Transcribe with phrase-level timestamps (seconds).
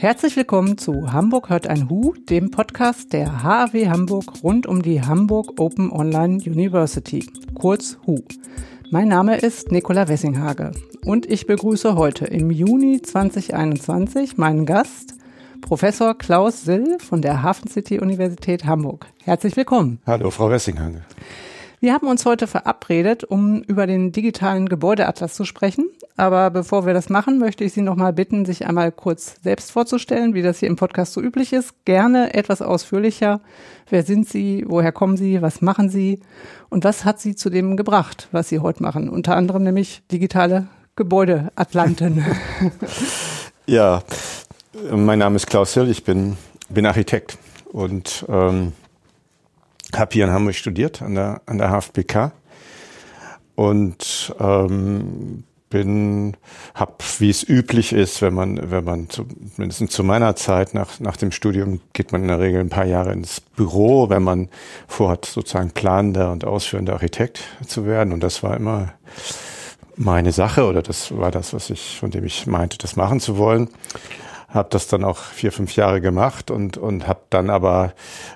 [0.00, 5.02] Herzlich willkommen zu Hamburg hört ein Hu, dem Podcast der HAW Hamburg rund um die
[5.02, 8.18] Hamburg Open Online University, kurz HU.
[8.92, 10.70] Mein Name ist Nicola Wessinghage
[11.04, 15.16] und ich begrüße heute im Juni 2021 meinen Gast,
[15.62, 19.06] Professor Klaus Sill von der Hafen City Universität Hamburg.
[19.24, 19.98] Herzlich willkommen.
[20.06, 21.02] Hallo, Frau Wessinghage.
[21.80, 25.88] Wir haben uns heute verabredet, um über den digitalen Gebäudeatlas zu sprechen.
[26.16, 29.70] Aber bevor wir das machen, möchte ich Sie noch mal bitten, sich einmal kurz selbst
[29.70, 31.84] vorzustellen, wie das hier im Podcast so üblich ist.
[31.84, 33.40] Gerne etwas ausführlicher.
[33.88, 34.64] Wer sind Sie?
[34.66, 35.40] Woher kommen Sie?
[35.40, 36.18] Was machen Sie?
[36.68, 39.08] Und was hat Sie zu dem gebracht, was Sie heute machen?
[39.08, 42.24] Unter anderem nämlich digitale Gebäudeatlanten.
[43.66, 44.02] ja,
[44.90, 45.88] mein Name ist Klaus Hill.
[45.88, 46.36] Ich bin,
[46.68, 47.38] bin Architekt
[47.72, 48.72] und ähm,
[49.94, 52.32] habe hier in Hamburg studiert an der, an der HFBK
[53.54, 56.36] und ähm, bin,
[56.74, 61.16] hab, wie es üblich ist, wenn man, wenn man zumindest zu meiner Zeit nach, nach
[61.16, 64.48] dem Studium geht man in der Regel ein paar Jahre ins Büro, wenn man
[64.86, 68.12] vorhat, sozusagen planender und ausführender Architekt zu werden.
[68.12, 68.94] Und das war immer
[69.96, 73.36] meine Sache oder das war das, was ich, von dem ich meinte, das machen zu
[73.36, 73.68] wollen
[74.48, 77.92] habe das dann auch vier, fünf Jahre gemacht und, und habe dann aber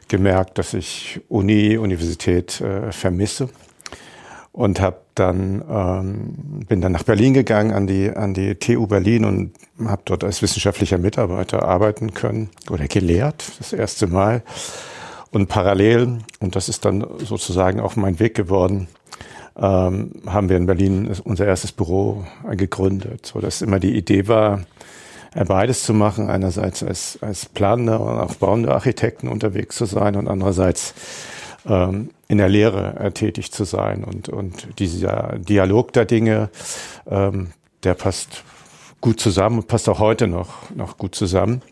[0.09, 3.49] gemerkt, dass ich Uni, Universität äh, vermisse
[4.53, 9.25] und habe dann ähm, bin dann nach Berlin gegangen an die an die TU Berlin
[9.25, 9.53] und
[9.87, 14.43] habe dort als wissenschaftlicher Mitarbeiter arbeiten können oder gelehrt das erste Mal.
[15.31, 18.89] Und parallel und das ist dann sozusagen auch mein Weg geworden
[19.57, 24.61] ähm, haben wir in Berlin unser erstes Büro gegründet so dass immer die Idee war
[25.35, 30.29] beides zu machen, einerseits als, als planender und auch bauender Architekten unterwegs zu sein und
[30.29, 30.95] andererseits
[31.67, 34.05] ähm, in der Lehre äh, tätig zu sein.
[34.05, 36.51] Und, und dieser Dialog der Dinge,
[37.09, 38.45] ähm, der passt
[39.01, 41.63] gut zusammen und passt auch heute noch, noch gut zusammen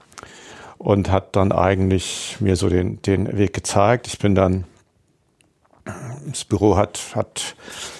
[0.79, 4.07] und hat dann eigentlich mir so den, den Weg gezeigt.
[4.07, 4.65] Ich bin dann,
[6.27, 7.55] das Büro hat, hat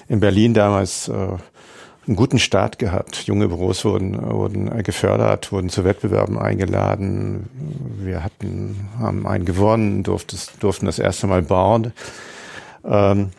[0.09, 1.37] in Berlin damals äh,
[2.11, 3.29] einen guten Start gehabt.
[3.29, 7.49] Junge Büros wurden, wurden gefördert, wurden zu Wettbewerben eingeladen.
[8.01, 11.93] Wir hatten, haben einen gewonnen, durften, durften das erste Mal bauen.
[12.85, 13.31] Ähm,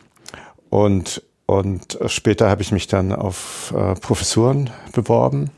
[0.70, 5.52] und, und später habe ich mich dann auf äh, Professuren beworben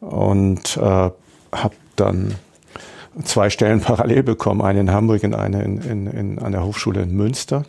[0.00, 2.36] und äh, habe dann
[3.24, 7.02] zwei Stellen parallel bekommen, eine in Hamburg und eine in, in, in, an der Hochschule
[7.02, 7.64] in Münster.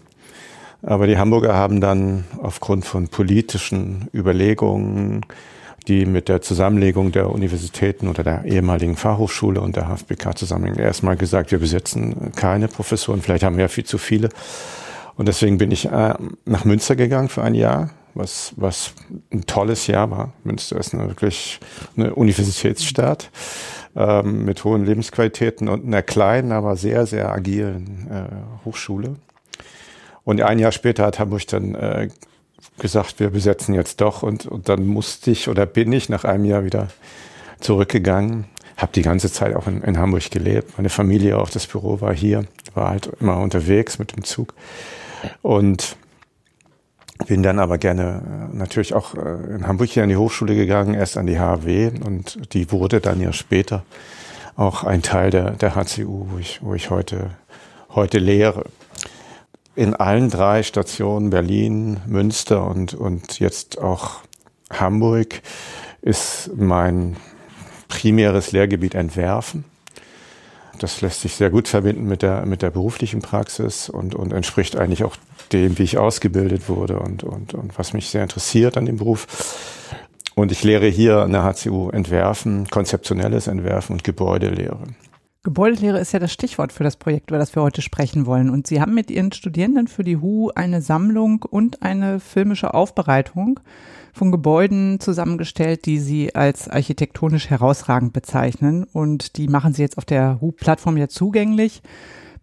[0.84, 5.26] Aber die Hamburger haben dann aufgrund von politischen Überlegungen,
[5.88, 11.16] die mit der Zusammenlegung der Universitäten oder der ehemaligen Fachhochschule und der HFBK zusammenhängen, erstmal
[11.16, 14.30] gesagt, wir besetzen keine Professoren, vielleicht haben wir ja viel zu viele.
[15.16, 16.14] Und deswegen bin ich äh,
[16.46, 18.94] nach Münster gegangen für ein Jahr, was, was
[19.32, 20.34] ein tolles Jahr war.
[20.44, 21.60] Münster ist eine, wirklich
[21.96, 23.30] eine Universitätsstadt
[23.96, 29.16] ähm, mit hohen Lebensqualitäten und einer kleinen, aber sehr, sehr agilen äh, Hochschule.
[30.26, 32.10] Und ein Jahr später hat Hamburg dann äh,
[32.80, 34.24] gesagt, wir besetzen jetzt doch.
[34.24, 36.88] Und, und dann musste ich oder bin ich nach einem Jahr wieder
[37.60, 38.46] zurückgegangen.
[38.78, 40.78] Habe die ganze Zeit auch in, in Hamburg gelebt.
[40.78, 44.54] Meine Familie, auch das Büro war hier, war halt immer unterwegs mit dem Zug.
[45.42, 45.98] Und
[47.28, 50.94] bin dann aber gerne äh, natürlich auch äh, in Hamburg hier an die Hochschule gegangen,
[50.94, 53.84] erst an die HW und die wurde dann ja später
[54.56, 57.32] auch ein Teil der, der HCU, wo ich, wo ich heute,
[57.90, 58.66] heute lehre
[59.76, 64.22] in allen drei Stationen Berlin, Münster und, und jetzt auch
[64.72, 65.42] Hamburg
[66.02, 67.16] ist mein
[67.88, 69.66] primäres Lehrgebiet Entwerfen.
[70.80, 74.76] Das lässt sich sehr gut verbinden mit der, mit der beruflichen Praxis und, und entspricht
[74.76, 75.16] eigentlich auch
[75.52, 79.28] dem, wie ich ausgebildet wurde und, und, und was mich sehr interessiert an dem Beruf.
[80.36, 84.80] Und ich lehre hier an der HCU Entwerfen, konzeptionelles Entwerfen und Gebäudelehre.
[85.46, 88.50] Gebäudelehre ist ja das Stichwort für das Projekt, über das wir heute sprechen wollen.
[88.50, 93.60] Und Sie haben mit Ihren Studierenden für die HU eine Sammlung und eine filmische Aufbereitung
[94.14, 98.86] von Gebäuden zusammengestellt, die Sie als architektonisch herausragend bezeichnen.
[98.86, 101.82] Und die machen Sie jetzt auf der HU-Plattform ja zugänglich.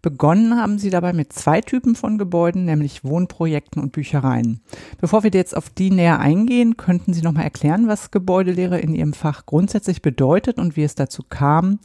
[0.03, 4.61] Begonnen haben Sie dabei mit zwei Typen von Gebäuden, nämlich Wohnprojekten und Büchereien.
[4.99, 8.93] Bevor wir jetzt auf die näher eingehen, könnten Sie noch mal erklären, was Gebäudelehre in
[8.93, 11.79] Ihrem Fach grundsätzlich bedeutet und wie es dazu kam,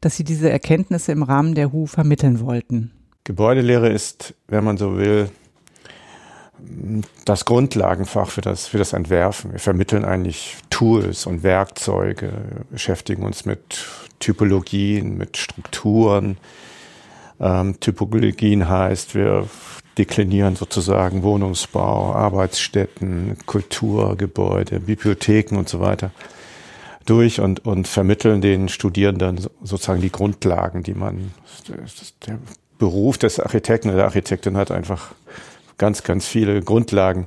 [0.00, 2.92] dass Sie diese Erkenntnisse im Rahmen der HU vermitteln wollten?
[3.24, 5.30] Gebäudelehre ist, wenn man so will,
[7.24, 9.52] das Grundlagenfach für das, für das Entwerfen.
[9.52, 12.32] Wir vermitteln eigentlich Tools und Werkzeuge,
[12.70, 13.86] beschäftigen uns mit
[14.20, 16.38] Typologien, mit Strukturen.
[17.40, 19.48] Ähm, Typologien heißt, wir
[19.98, 26.10] deklinieren sozusagen Wohnungsbau, Arbeitsstätten, Kulturgebäude, Bibliotheken und so weiter
[27.04, 31.32] durch und, und vermitteln den Studierenden sozusagen die Grundlagen, die man,
[32.26, 32.38] der
[32.78, 35.14] Beruf des Architekten oder der Architektin hat einfach
[35.78, 37.26] ganz, ganz viele Grundlagen,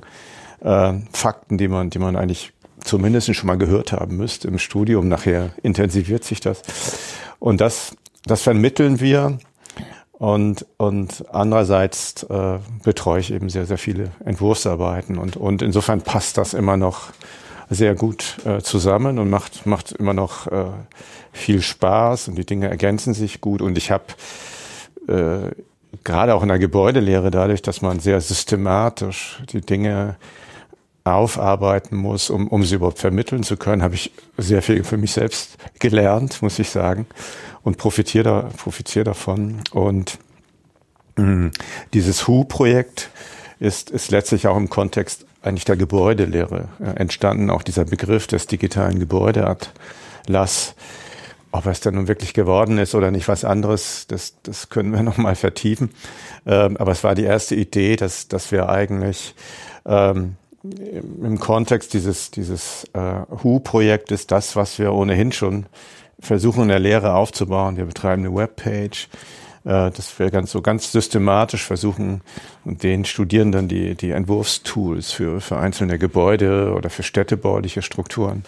[0.60, 5.08] äh, Fakten, die man, die man eigentlich zumindest schon mal gehört haben müsste im Studium.
[5.08, 6.62] Nachher intensiviert sich das.
[7.38, 9.38] Und das, das vermitteln wir.
[10.12, 15.16] Und, und andererseits äh, betreue ich eben sehr, sehr viele Entwurfsarbeiten.
[15.16, 17.12] Und, und insofern passt das immer noch
[17.70, 20.66] sehr gut äh, zusammen und macht, macht immer noch äh,
[21.32, 23.62] viel Spaß und die Dinge ergänzen sich gut.
[23.62, 24.04] Und ich habe
[25.06, 25.50] äh,
[26.04, 30.16] gerade auch in der Gebäudelehre dadurch, dass man sehr systematisch die Dinge
[31.04, 35.12] aufarbeiten muss, um, um sie überhaupt vermitteln zu können, habe ich sehr viel für mich
[35.12, 37.06] selbst gelernt, muss ich sagen,
[37.62, 39.62] und profitiere, da, profitiere davon.
[39.72, 40.18] Und
[41.16, 41.50] mh, mm,
[41.94, 43.10] dieses HU-Projekt
[43.58, 48.46] ist, ist letztlich auch im Kontext eigentlich der Gebäudelehre äh, entstanden, auch dieser Begriff des
[48.46, 50.74] digitalen Gebäudeatlas.
[51.50, 55.02] Ob es dann nun wirklich geworden ist oder nicht was anderes, das, das können wir
[55.04, 55.90] nochmal vertiefen.
[56.46, 59.34] Ähm, aber es war die erste Idee, dass, dass wir eigentlich
[59.86, 65.66] ähm, im Kontext dieses, dieses äh, HU-Projektes das, was wir ohnehin schon
[66.20, 67.76] versuchen in der Lehre aufzubauen.
[67.76, 69.08] Wir betreiben eine Webpage,
[69.68, 72.22] dass wir ganz so ganz systematisch versuchen,
[72.64, 78.44] den Studierenden die, die Entwurfstools für, für einzelne Gebäude oder für städtebauliche Strukturen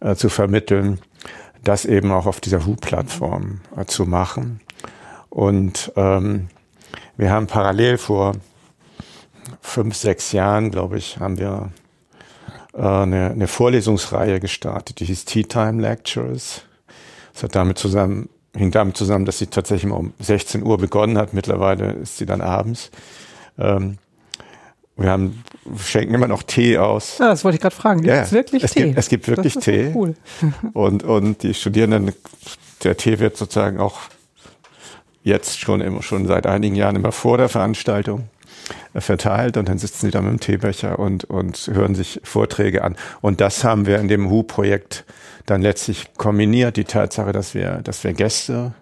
[0.00, 1.00] äh, zu vermitteln,
[1.64, 4.60] das eben auch auf dieser HU-Plattform äh, zu machen.
[5.28, 6.48] Und ähm,
[7.16, 8.34] wir haben parallel vor
[9.60, 11.72] fünf, sechs Jahren, glaube ich, haben wir
[12.74, 16.62] äh, eine, eine Vorlesungsreihe gestartet, die hieß Tea Time Lectures.
[17.32, 21.18] Das hat damit zusammen hing damit zusammen, dass sie tatsächlich mal um 16 Uhr begonnen
[21.18, 21.34] hat.
[21.34, 22.90] Mittlerweile ist sie dann abends.
[23.58, 23.98] Ähm,
[24.96, 25.42] wir haben
[25.76, 27.18] schenken immer noch Tee aus.
[27.18, 28.02] Ja, das wollte ich gerade fragen.
[28.02, 28.84] Gibt ja, es wirklich es Tee?
[28.84, 29.92] Gibt, es gibt wirklich Tee.
[29.94, 30.14] Cool.
[30.72, 32.12] und, und die Studierenden,
[32.84, 33.98] der Tee wird sozusagen auch
[35.24, 38.28] jetzt schon immer, schon seit einigen Jahren immer vor der Veranstaltung
[38.94, 42.96] verteilt und dann sitzen sie da mit dem Teebecher und, und hören sich Vorträge an.
[43.20, 45.04] Und das haben wir in dem HU-Projekt
[45.46, 48.72] dann letztlich kombiniert die Tatsache, dass wir, dass wir Gäste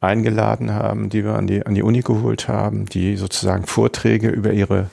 [0.00, 4.52] eingeladen haben, die wir an die, an die Uni geholt haben, die sozusagen Vorträge über
[4.52, 4.90] ihre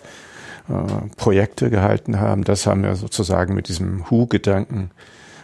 [0.68, 2.44] äh, Projekte gehalten haben.
[2.44, 4.91] Das haben wir sozusagen mit diesem Hu-Gedanken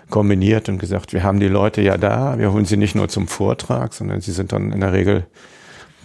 [0.09, 3.27] kombiniert und gesagt, wir haben die Leute ja da, wir holen sie nicht nur zum
[3.27, 5.25] Vortrag, sondern sie sind dann in der Regel,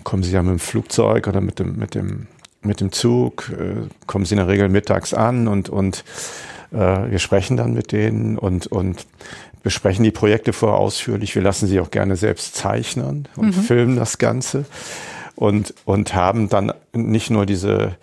[0.05, 2.29] kommen sie ja mit dem Flugzeug oder mit dem, mit dem,
[2.67, 6.05] mit dem Zug, äh, kommen sie in der Regel mittags an und, und
[6.73, 9.07] äh, wir sprechen dann mit denen und, und
[9.63, 11.35] besprechen die Projekte vorher ausführlich.
[11.35, 13.63] Wir lassen sie auch gerne selbst zeichnen und mhm.
[13.63, 14.65] filmen das Ganze
[15.35, 17.97] und, und haben dann nicht nur diese,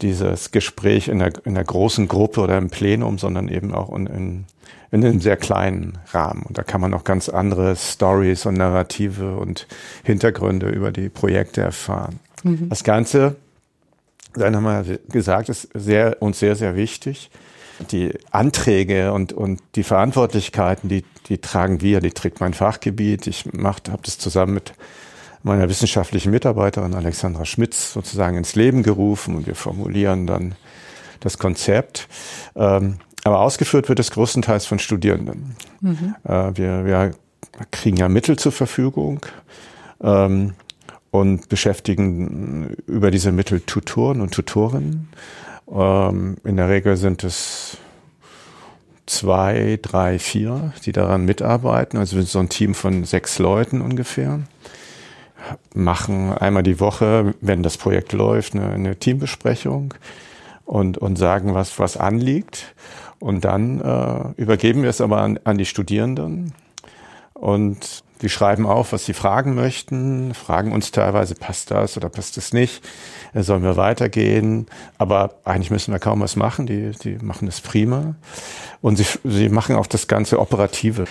[0.00, 4.06] dieses Gespräch in der, in der großen Gruppe oder im Plenum, sondern eben auch in,
[4.06, 4.44] in,
[4.90, 6.42] in einem sehr kleinen Rahmen.
[6.42, 9.66] Und da kann man auch ganz andere Stories und Narrative und
[10.04, 12.20] Hintergründe über die Projekte erfahren.
[12.42, 12.68] Mhm.
[12.68, 13.36] Das Ganze,
[14.36, 17.30] dann haben wir gesagt, ist sehr, uns sehr, sehr wichtig
[17.90, 23.26] die Anträge und, und die Verantwortlichkeiten, die, die tragen wir, die trägt mein Fachgebiet.
[23.26, 24.72] Ich habe das zusammen mit
[25.42, 30.54] meiner wissenschaftlichen Mitarbeiterin Alexandra Schmitz sozusagen ins Leben gerufen und wir formulieren dann
[31.20, 32.08] das Konzept.
[32.54, 35.56] Ähm, aber ausgeführt wird es größtenteils von Studierenden.
[35.80, 36.14] Mhm.
[36.24, 37.10] Äh, wir, wir
[37.70, 39.20] kriegen ja Mittel zur Verfügung
[40.02, 40.54] ähm,
[41.20, 45.08] und beschäftigen über diese Mittel Tutoren und Tutorinnen.
[45.70, 47.78] Ähm, in der Regel sind es
[49.06, 51.98] zwei, drei, vier, die daran mitarbeiten.
[51.98, 54.40] Also so ein Team von sechs Leuten ungefähr.
[55.74, 59.94] Machen einmal die Woche, wenn das Projekt läuft, eine, eine Teambesprechung
[60.64, 62.74] und, und sagen, was, was anliegt.
[63.18, 66.52] Und dann äh, übergeben wir es aber an, an die Studierenden.
[67.40, 72.38] Und die schreiben auf, was sie fragen möchten, fragen uns teilweise, passt das oder passt
[72.38, 72.82] das nicht,
[73.34, 74.66] äh, sollen wir weitergehen.
[74.96, 78.14] Aber eigentlich müssen wir kaum was machen, die, die machen es prima.
[78.80, 81.04] Und sie, sie machen auch das ganze Operative.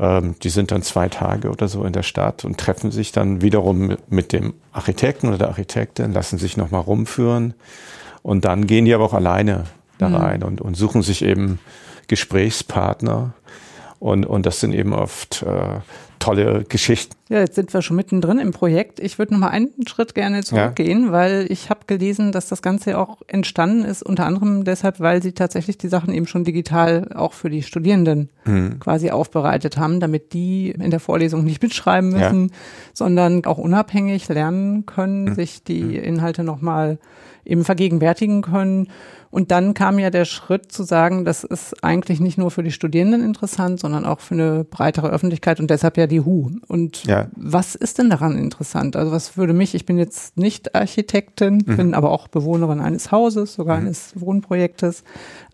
[0.00, 3.40] Ähm, die sind dann zwei Tage oder so in der Stadt und treffen sich dann
[3.40, 7.54] wiederum mit dem Architekten oder der Architektin, lassen sich nochmal rumführen.
[8.22, 9.64] Und dann gehen die aber auch alleine
[9.98, 10.14] da mhm.
[10.16, 10.46] rein mhm.
[10.46, 11.60] und, und suchen sich eben
[12.08, 13.34] Gesprächspartner.
[13.98, 15.80] Und, und das sind eben oft äh,
[16.18, 17.14] tolle Geschichten.
[17.28, 19.00] Ja, jetzt sind wir schon mittendrin im Projekt.
[19.00, 21.12] Ich würde noch mal einen Schritt gerne zurückgehen, ja.
[21.12, 25.32] weil ich habe gelesen, dass das Ganze auch entstanden ist, unter anderem deshalb, weil sie
[25.32, 28.78] tatsächlich die Sachen eben schon digital auch für die Studierenden mhm.
[28.80, 32.54] quasi aufbereitet haben, damit die in der Vorlesung nicht mitschreiben müssen, ja.
[32.92, 35.34] sondern auch unabhängig lernen können, mhm.
[35.34, 35.94] sich die mhm.
[35.94, 36.98] Inhalte noch mal
[37.44, 38.88] eben vergegenwärtigen können
[39.30, 42.70] und dann kam ja der Schritt zu sagen, das ist eigentlich nicht nur für die
[42.70, 46.50] Studierenden interessant, sondern auch für eine breitere Öffentlichkeit und deshalb ja die HU.
[46.68, 47.28] Und ja.
[47.36, 48.96] was ist denn daran interessant?
[48.96, 51.76] Also was würde mich, ich bin jetzt nicht Architektin, mhm.
[51.76, 53.86] bin aber auch Bewohnerin eines Hauses, sogar mhm.
[53.86, 55.02] eines Wohnprojektes.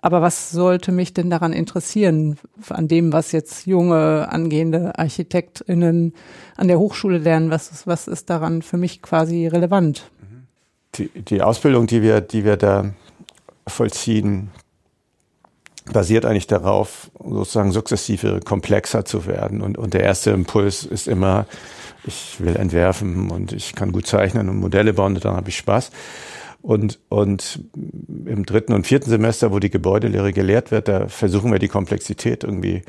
[0.01, 2.37] Aber was sollte mich denn daran interessieren,
[2.69, 6.13] an dem, was jetzt junge, angehende ArchitektInnen
[6.57, 7.51] an der Hochschule lernen?
[7.51, 10.11] Was ist, was ist daran für mich quasi relevant?
[10.97, 12.93] Die, die Ausbildung, die wir, die wir da
[13.67, 14.51] vollziehen,
[15.93, 19.61] basiert eigentlich darauf, sozusagen sukzessive komplexer zu werden.
[19.61, 21.47] Und, und der erste Impuls ist immer,
[22.05, 25.57] ich will entwerfen und ich kann gut zeichnen und Modelle bauen und dann habe ich
[25.57, 25.91] Spaß.
[26.61, 27.65] Und, und
[28.25, 32.45] im dritten und vierten Semester, wo die Gebäudelehre gelehrt wird, da versuchen wir die Komplexität
[32.45, 32.83] irgendwie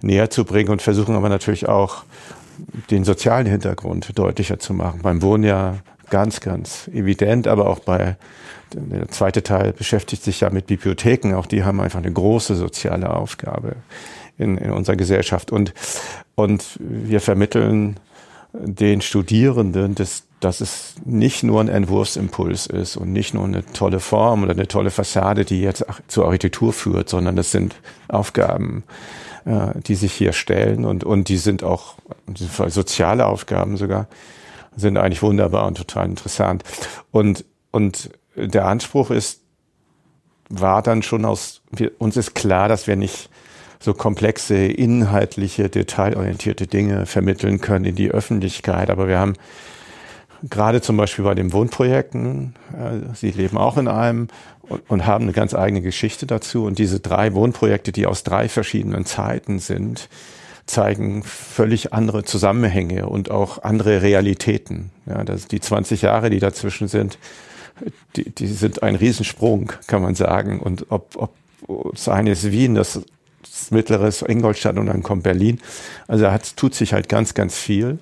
[0.00, 2.02] näher zu bringen und versuchen aber natürlich auch
[2.90, 5.02] den sozialen Hintergrund deutlicher zu machen.
[5.02, 5.76] Beim Wohnen ja
[6.10, 8.16] ganz, ganz evident, aber auch bei
[8.74, 11.34] der zweite Teil beschäftigt sich ja mit Bibliotheken.
[11.34, 13.76] Auch die haben einfach eine große soziale Aufgabe
[14.38, 15.52] in, in unserer Gesellschaft.
[15.52, 15.74] Und,
[16.34, 17.98] und wir vermitteln
[18.52, 24.00] den Studierenden, dass, dass es nicht nur ein Entwurfsimpuls ist und nicht nur eine tolle
[24.00, 27.76] Form oder eine tolle Fassade, die jetzt zur Architektur führt, sondern das sind
[28.08, 28.84] Aufgaben,
[29.44, 31.94] äh, die sich hier stellen und, und die sind auch,
[32.68, 34.06] soziale Aufgaben sogar,
[34.76, 36.62] sind eigentlich wunderbar und total interessant.
[37.10, 39.40] Und, und der Anspruch ist,
[40.48, 43.30] war dann schon aus, wir, uns ist klar, dass wir nicht
[43.80, 48.90] so komplexe, inhaltliche, detailorientierte Dinge vermitteln können in die Öffentlichkeit.
[48.90, 49.34] Aber wir haben
[50.48, 54.28] gerade zum Beispiel bei den Wohnprojekten, äh, Sie leben auch in einem
[54.62, 56.64] und, und, haben eine ganz eigene Geschichte dazu.
[56.64, 60.08] Und diese drei Wohnprojekte, die aus drei verschiedenen Zeiten sind,
[60.66, 64.90] zeigen völlig andere Zusammenhänge und auch andere Realitäten.
[65.06, 67.18] Ja, das, die 20 Jahre, die dazwischen sind,
[68.16, 70.60] die, die sind ein Riesensprung, kann man sagen.
[70.60, 71.32] Und ob, ob
[71.92, 73.00] das eine ist Wien, das,
[73.42, 75.60] das mittlere ist Ingolstadt und dann kommt Berlin.
[76.08, 77.98] Also da hat, tut sich halt ganz, ganz viel.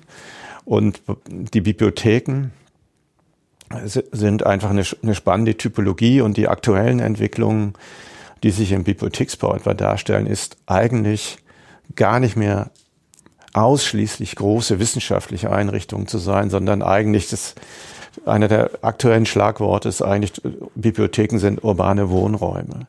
[0.65, 2.51] Und die Bibliotheken
[3.85, 7.73] sind einfach eine, eine spannende Typologie und die aktuellen Entwicklungen,
[8.43, 11.37] die sich im Bibliotheksbau etwa darstellen, ist eigentlich
[11.95, 12.71] gar nicht mehr
[13.53, 17.55] ausschließlich große wissenschaftliche Einrichtungen zu sein, sondern eigentlich das
[18.25, 20.33] einer der aktuellen Schlagworte ist eigentlich,
[20.75, 22.87] Bibliotheken sind urbane Wohnräume,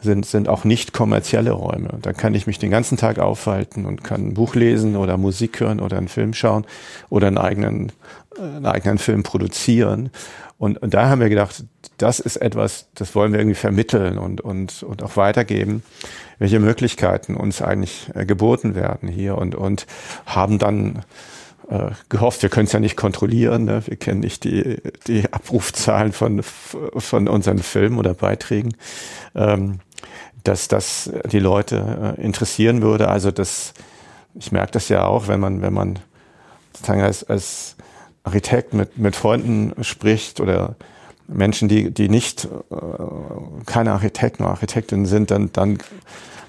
[0.00, 1.98] sind, sind auch nicht kommerzielle Räume.
[2.02, 5.60] Da kann ich mich den ganzen Tag aufhalten und kann ein Buch lesen oder Musik
[5.60, 6.66] hören oder einen Film schauen
[7.08, 7.92] oder einen eigenen,
[8.38, 10.10] einen eigenen Film produzieren.
[10.58, 11.64] Und, und da haben wir gedacht,
[11.98, 15.82] das ist etwas, das wollen wir irgendwie vermitteln und, und, und auch weitergeben,
[16.38, 19.86] welche Möglichkeiten uns eigentlich äh, geboten werden hier und, und
[20.26, 21.02] haben dann
[21.68, 23.82] äh, gehofft, wir können es ja nicht kontrollieren, ne?
[23.86, 28.76] wir kennen nicht die, die Abrufzahlen von, von unseren Filmen oder Beiträgen,
[29.34, 29.80] ähm,
[30.44, 33.08] dass das die Leute äh, interessieren würde.
[33.08, 33.74] Also das,
[34.34, 35.98] ich merke das ja auch, wenn man, wenn man
[36.72, 37.76] sozusagen als, als
[38.22, 40.76] Architekt mit, mit Freunden spricht oder
[41.28, 42.76] Menschen, die, die nicht äh,
[43.66, 45.78] keine Architekten oder Architektinnen sind, dann, dann,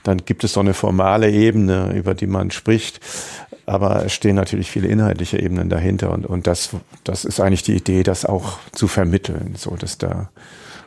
[0.08, 3.00] dann gibt es so eine formale Ebene, über die man spricht.
[3.66, 6.70] Aber es stehen natürlich viele inhaltliche Ebenen dahinter und, und das,
[7.04, 10.30] das ist eigentlich die Idee, das auch zu vermitteln, so dass da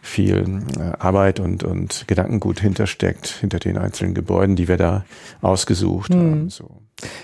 [0.00, 5.04] viel äh, Arbeit und, und Gedankengut hintersteckt, hinter den einzelnen Gebäuden, die wir da
[5.42, 6.20] ausgesucht hm.
[6.20, 6.48] haben.
[6.48, 6.79] So.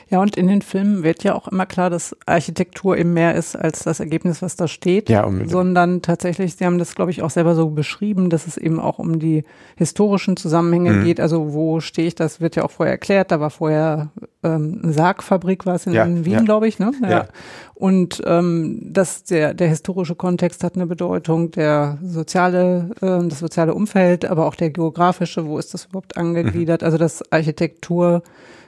[0.09, 3.57] Ja, und in den Filmen wird ja auch immer klar, dass Architektur eben mehr ist
[3.57, 7.23] als das Ergebnis, was da steht, ja, um, sondern tatsächlich, Sie haben das, glaube ich,
[7.23, 9.45] auch selber so beschrieben, dass es eben auch um die
[9.77, 11.05] historischen Zusammenhänge mhm.
[11.05, 11.21] geht.
[11.21, 13.31] Also wo stehe ich, das wird ja auch vorher erklärt.
[13.31, 14.11] Da war vorher
[14.43, 16.41] ähm, eine Sargfabrik, war es in, ja, Wien, ja.
[16.41, 16.79] glaube ich.
[16.79, 16.93] Ne?
[17.09, 17.27] Ja.
[17.75, 23.75] Und ähm, das, der, der historische Kontext hat eine Bedeutung, der soziale, äh, das soziale
[23.75, 26.81] Umfeld, aber auch der geografische, wo ist das überhaupt angegliedert?
[26.81, 26.87] Mhm.
[26.87, 28.23] Also dass Architektur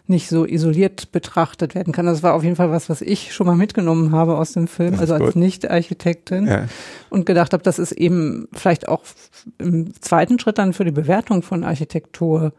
[0.08, 2.06] nicht so isoliert betrachtet werden kann.
[2.06, 4.98] Das war auf jeden Fall was, was ich schon mal mitgenommen habe aus dem Film,
[4.98, 6.64] also als Nicht-Architektin ja.
[7.10, 9.02] und gedacht habe, das ist eben vielleicht auch
[9.58, 12.52] im zweiten Schritt dann für die Bewertung von Architektur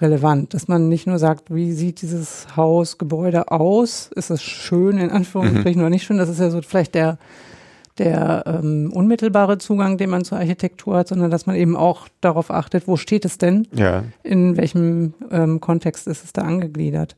[0.00, 4.98] relevant, dass man nicht nur sagt, wie sieht dieses Haus, Gebäude aus, ist es schön
[4.98, 5.86] in Anführungsstrichen mhm.
[5.86, 7.18] oder nicht schön, das ist ja so vielleicht der
[7.98, 12.50] der ähm, unmittelbare Zugang, den man zur Architektur hat, sondern dass man eben auch darauf
[12.50, 13.66] achtet, wo steht es denn?
[13.72, 14.04] Ja.
[14.22, 17.16] In welchem ähm, Kontext ist es da angegliedert?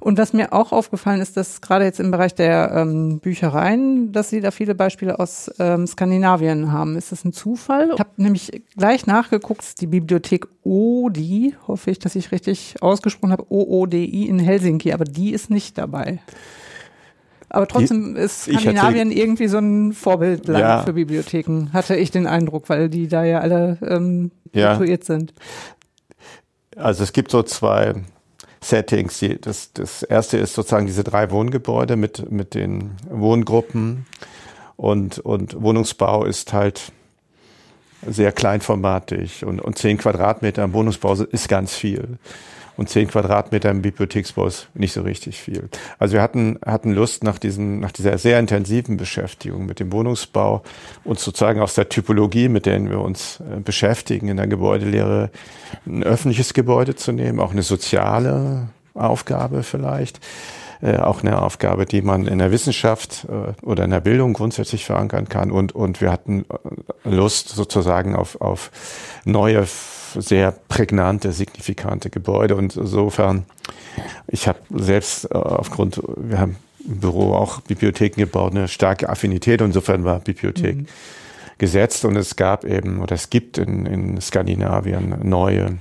[0.00, 4.30] Und was mir auch aufgefallen ist, dass gerade jetzt im Bereich der ähm, Büchereien, dass
[4.30, 6.96] Sie da viele Beispiele aus ähm, Skandinavien haben.
[6.96, 7.90] Ist das ein Zufall?
[7.94, 13.46] Ich habe nämlich gleich nachgeguckt, die Bibliothek ODI, hoffe ich, dass ich richtig ausgesprochen habe,
[13.50, 16.20] OODI in Helsinki, aber die ist nicht dabei.
[17.54, 22.26] Aber trotzdem ist Skandinavien hatte, irgendwie so ein Vorbildland ja, für Bibliotheken, hatte ich den
[22.26, 24.80] Eindruck, weil die da ja alle ähm, ja.
[25.00, 25.32] sind.
[26.74, 27.94] Also es gibt so zwei
[28.60, 29.24] Settings.
[29.42, 34.06] Das, das erste ist sozusagen diese drei Wohngebäude mit, mit den Wohngruppen
[34.74, 36.90] und, und Wohnungsbau ist halt
[38.04, 42.18] sehr kleinformatig und, und zehn Quadratmeter im Wohnungsbau ist ganz viel
[42.76, 45.68] und zehn Quadratmeter im Bibliotheksbau ist nicht so richtig viel.
[45.98, 50.62] Also wir hatten, hatten Lust nach diesem, nach dieser sehr intensiven Beschäftigung mit dem Wohnungsbau
[51.04, 55.30] und sozusagen aus der Typologie, mit der wir uns äh, beschäftigen in der Gebäudelehre,
[55.86, 60.20] ein öffentliches Gebäude zu nehmen, auch eine soziale Aufgabe vielleicht.
[60.84, 64.84] Äh, auch eine Aufgabe, die man in der Wissenschaft äh, oder in der Bildung grundsätzlich
[64.84, 65.50] verankern kann.
[65.50, 66.44] Und, und wir hatten
[67.04, 68.70] äh, Lust sozusagen auf, auf
[69.24, 69.64] neue
[70.16, 72.56] sehr prägnante, signifikante Gebäude.
[72.56, 73.44] Und insofern,
[74.26, 76.56] ich habe selbst äh, aufgrund, wir haben
[76.86, 79.60] im Büro auch Bibliotheken gebaut, eine starke Affinität.
[79.60, 80.86] Insofern war Bibliothek mhm.
[81.58, 85.78] gesetzt und es gab eben, oder es gibt in, in Skandinavien neue,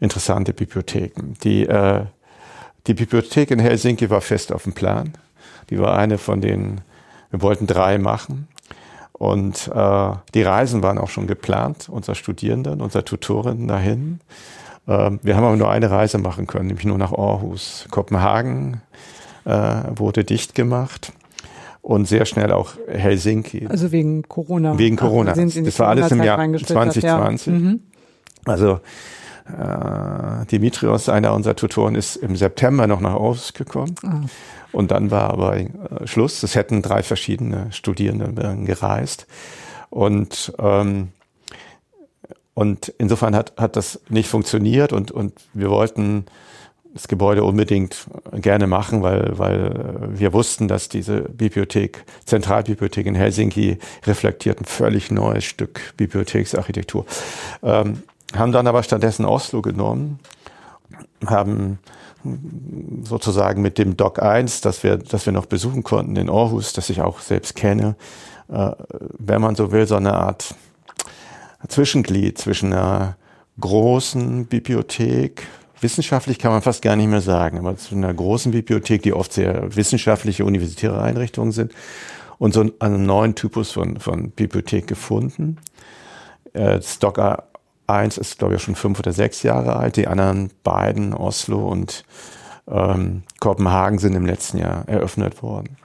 [0.00, 1.34] interessante Bibliotheken.
[1.42, 2.04] Die, äh,
[2.86, 5.12] die Bibliothek in Helsinki war fest auf dem Plan.
[5.70, 6.80] Die war eine von den,
[7.30, 8.48] wir wollten drei machen.
[9.18, 14.20] Und äh, die Reisen waren auch schon geplant, unser Studierenden, unser Tutoren dahin.
[14.86, 17.86] Äh, wir haben aber nur eine Reise machen können, nämlich nur nach Aarhus.
[17.90, 18.80] Kopenhagen
[19.44, 21.12] äh, wurde dicht gemacht
[21.82, 23.66] und sehr schnell auch Helsinki.
[23.68, 24.78] Also wegen Corona.
[24.78, 25.32] Wegen Corona.
[25.32, 27.02] Ach, das war alles im Jahr 2020.
[27.46, 27.58] Ja.
[27.58, 27.80] Mhm.
[28.44, 28.80] Also
[29.48, 33.94] äh, Dimitrios, einer unserer Tutoren, ist im September noch nach Aarhus gekommen.
[34.04, 34.20] Ah.
[34.72, 35.68] Und dann war aber äh,
[36.04, 36.42] Schluss.
[36.42, 38.32] Es hätten drei verschiedene Studierende
[38.64, 39.26] gereist.
[39.90, 41.08] Und, ähm,
[42.54, 46.26] und insofern hat, hat das nicht funktioniert und, und wir wollten
[46.92, 53.78] das Gebäude unbedingt gerne machen, weil, weil wir wussten, dass diese Bibliothek, Zentralbibliothek in Helsinki
[54.06, 57.06] reflektiert ein völlig neues Stück Bibliotheksarchitektur.
[57.62, 58.02] Ähm,
[58.34, 60.18] haben dann aber stattdessen Oslo genommen,
[61.26, 61.78] haben
[63.02, 66.90] sozusagen mit dem Doc 1, das wir, das wir noch besuchen konnten in Aarhus, das
[66.90, 67.96] ich auch selbst kenne,
[68.48, 68.72] äh,
[69.18, 70.54] wenn man so will, so eine Art
[71.68, 73.16] Zwischenglied zwischen einer
[73.60, 75.46] großen Bibliothek,
[75.80, 79.32] wissenschaftlich kann man fast gar nicht mehr sagen, aber zu einer großen Bibliothek, die oft
[79.32, 81.72] sehr wissenschaftliche universitäre Einrichtungen sind,
[82.38, 85.58] und so einen neuen Typus von, von Bibliothek gefunden.
[86.52, 87.18] Äh, Stock
[87.88, 89.96] Eins ist, glaube ich, schon fünf oder sechs Jahre alt.
[89.96, 92.04] Die anderen beiden, Oslo und
[92.68, 95.76] ähm, Kopenhagen, sind im letzten Jahr eröffnet worden.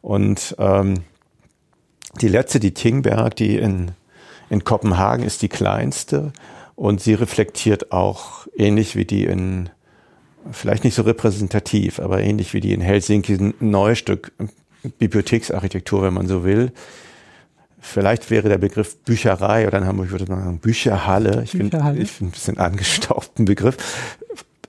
[0.00, 1.02] Und ähm,
[2.20, 3.92] die letzte, die Tingberg, die in,
[4.48, 6.32] in Kopenhagen ist die kleinste
[6.74, 9.68] und sie reflektiert auch ähnlich wie die in,
[10.50, 14.32] vielleicht nicht so repräsentativ, aber ähnlich wie die in Helsinki, ein neues Stück
[14.98, 16.72] Bibliotheksarchitektur, wenn man so will,
[17.80, 21.42] Vielleicht wäre der Begriff Bücherei oder in Hamburg würde man sagen Bücherhalle.
[21.44, 23.76] Ich finde find ein bisschen angestaubten Begriff.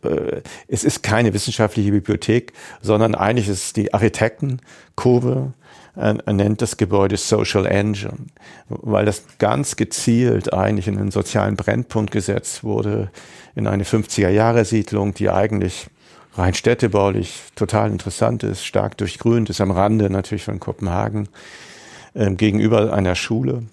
[0.04, 5.54] Äh, es ist keine wissenschaftliche Bibliothek, sondern eigentlich ist es die Architektenkurve,
[5.98, 8.28] er nennt das Gebäude Social Engine,
[8.70, 13.10] weil das ganz gezielt eigentlich in einen sozialen Brennpunkt gesetzt wurde,
[13.56, 15.88] in eine 50er-Jahre-Siedlung, die eigentlich
[16.36, 21.30] rein städtebaulich total interessant ist, stark durchgrünt ist, am Rande natürlich von Kopenhagen
[22.18, 23.64] äh, gegenüber einer Schule,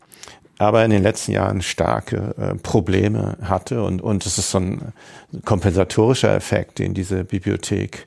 [0.58, 3.82] aber in den letzten Jahren starke äh, Probleme hatte.
[3.82, 4.92] Und und es ist so ein
[5.44, 8.06] kompensatorischer Effekt, den diese Bibliothek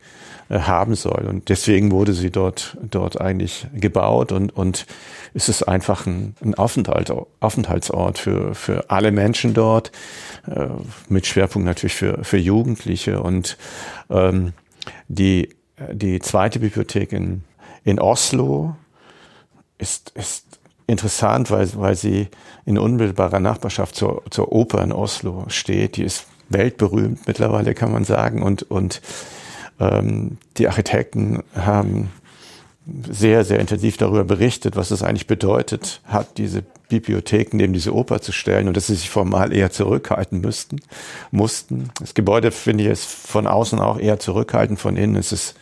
[0.49, 1.25] äh, haben soll.
[1.27, 4.31] Und deswegen wurde sie dort dort eigentlich gebaut.
[4.31, 4.85] Und und
[5.33, 9.91] es ist einfach ein, ein Aufenthalt, Aufenthaltsort für für alle Menschen dort
[10.47, 10.67] äh,
[11.09, 13.21] mit Schwerpunkt natürlich für für Jugendliche.
[13.21, 13.57] Und
[14.09, 14.53] ähm,
[15.07, 15.49] die
[15.91, 17.43] die zweite Bibliothek in
[17.83, 18.75] in Oslo
[19.77, 20.45] ist, ist
[20.87, 22.29] interessant, weil, weil sie
[22.65, 25.97] in unmittelbarer Nachbarschaft zur, zur Oper in Oslo steht.
[25.97, 28.41] Die ist weltberühmt mittlerweile, kann man sagen.
[28.41, 29.01] Und, und
[29.79, 32.09] ähm, die Architekten haben
[33.09, 38.21] sehr, sehr intensiv darüber berichtet, was es eigentlich bedeutet hat, diese Bibliotheken neben diese Oper
[38.21, 40.79] zu stellen und dass sie sich formal eher zurückhalten müssten,
[41.31, 41.89] mussten.
[41.99, 45.55] Das Gebäude, finde ich, ist von außen auch eher zurückhaltend, von innen ist es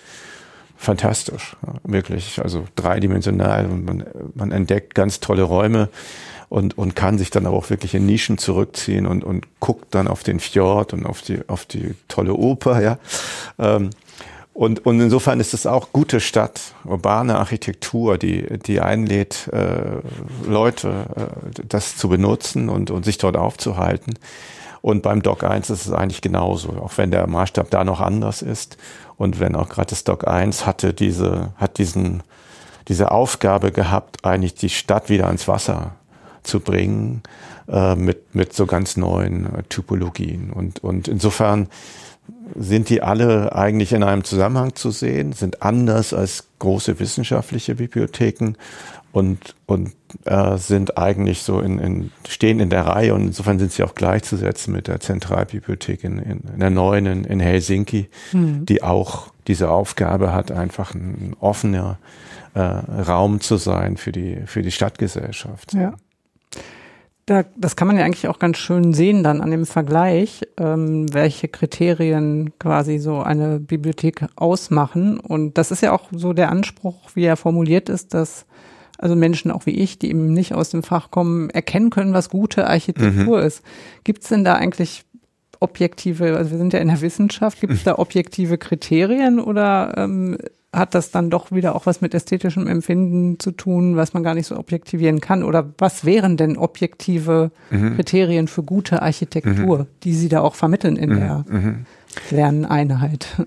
[0.86, 2.42] fantastisch, wirklich.
[2.42, 3.68] Also dreidimensional.
[3.68, 5.90] Man, man entdeckt ganz tolle Räume
[6.50, 10.24] und, und kann sich dann auch wirklich in Nischen zurückziehen und, und guckt dann auf
[10.24, 12.98] den Fjord und auf die, auf die tolle Oper, ja.
[13.60, 13.90] Ähm,
[14.54, 20.00] und, und insofern ist es auch gute Stadt, urbane Architektur, die, die einlädt, äh,
[20.48, 24.14] Leute äh, das zu benutzen und, und sich dort aufzuhalten.
[24.86, 28.44] Und beim Doc 1 ist es eigentlich genauso, auch wenn der Maßstab da noch anders
[28.44, 28.78] ist.
[29.18, 32.22] Und wenn auch gerade das Doc 1 hatte diese, hat diesen,
[32.88, 35.96] diese Aufgabe gehabt, eigentlich die Stadt wieder ans Wasser
[36.44, 37.24] zu bringen,
[37.68, 40.52] äh, mit, mit so ganz neuen äh, Typologien.
[40.52, 41.68] Und, und insofern
[42.54, 48.54] sind die alle eigentlich in einem Zusammenhang zu sehen, sind anders als große wissenschaftliche Bibliotheken
[49.16, 49.94] und, und
[50.26, 53.96] äh, sind eigentlich so in, in, stehen in der Reihe und insofern sind sie auch
[53.96, 58.66] gleichzusetzen mit der Zentralbibliothek in, in, in der neuen in, in Helsinki, mhm.
[58.66, 61.98] die auch diese Aufgabe hat, einfach ein offener
[62.56, 65.74] äh, Raum zu sein für die, für die Stadtgesellschaft.
[65.74, 65.94] Ja.
[67.26, 71.06] Da, das kann man ja eigentlich auch ganz schön sehen dann an dem Vergleich, ähm,
[71.14, 75.22] welche Kriterien quasi so eine Bibliothek ausmachen.
[75.22, 78.46] Und das ist ja auch so der Anspruch, wie er formuliert ist, dass
[78.98, 82.30] also Menschen auch wie ich, die eben nicht aus dem Fach kommen, erkennen können, was
[82.30, 83.46] gute Architektur mhm.
[83.46, 83.62] ist.
[84.04, 85.04] Gibt es denn da eigentlich
[85.60, 90.38] objektive, also wir sind ja in der Wissenschaft, gibt es da objektive Kriterien oder ähm,
[90.76, 94.36] hat das dann doch wieder auch was mit ästhetischem Empfinden zu tun, was man gar
[94.36, 95.44] nicht so objektivieren kann?
[95.44, 97.96] Oder was wären denn objektive mhm.
[97.96, 99.88] Kriterien für gute Architektur, mhm.
[100.04, 101.16] die Sie da auch vermitteln in mhm.
[101.16, 101.86] der mhm.
[102.30, 103.46] Lerneinheit?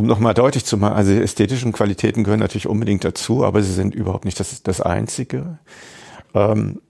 [0.00, 3.94] Um nochmal deutlich zu machen, also ästhetischen Qualitäten gehören natürlich unbedingt dazu, aber sie sind
[3.94, 5.58] überhaupt nicht das, das Einzige.
[6.32, 6.80] Ähm,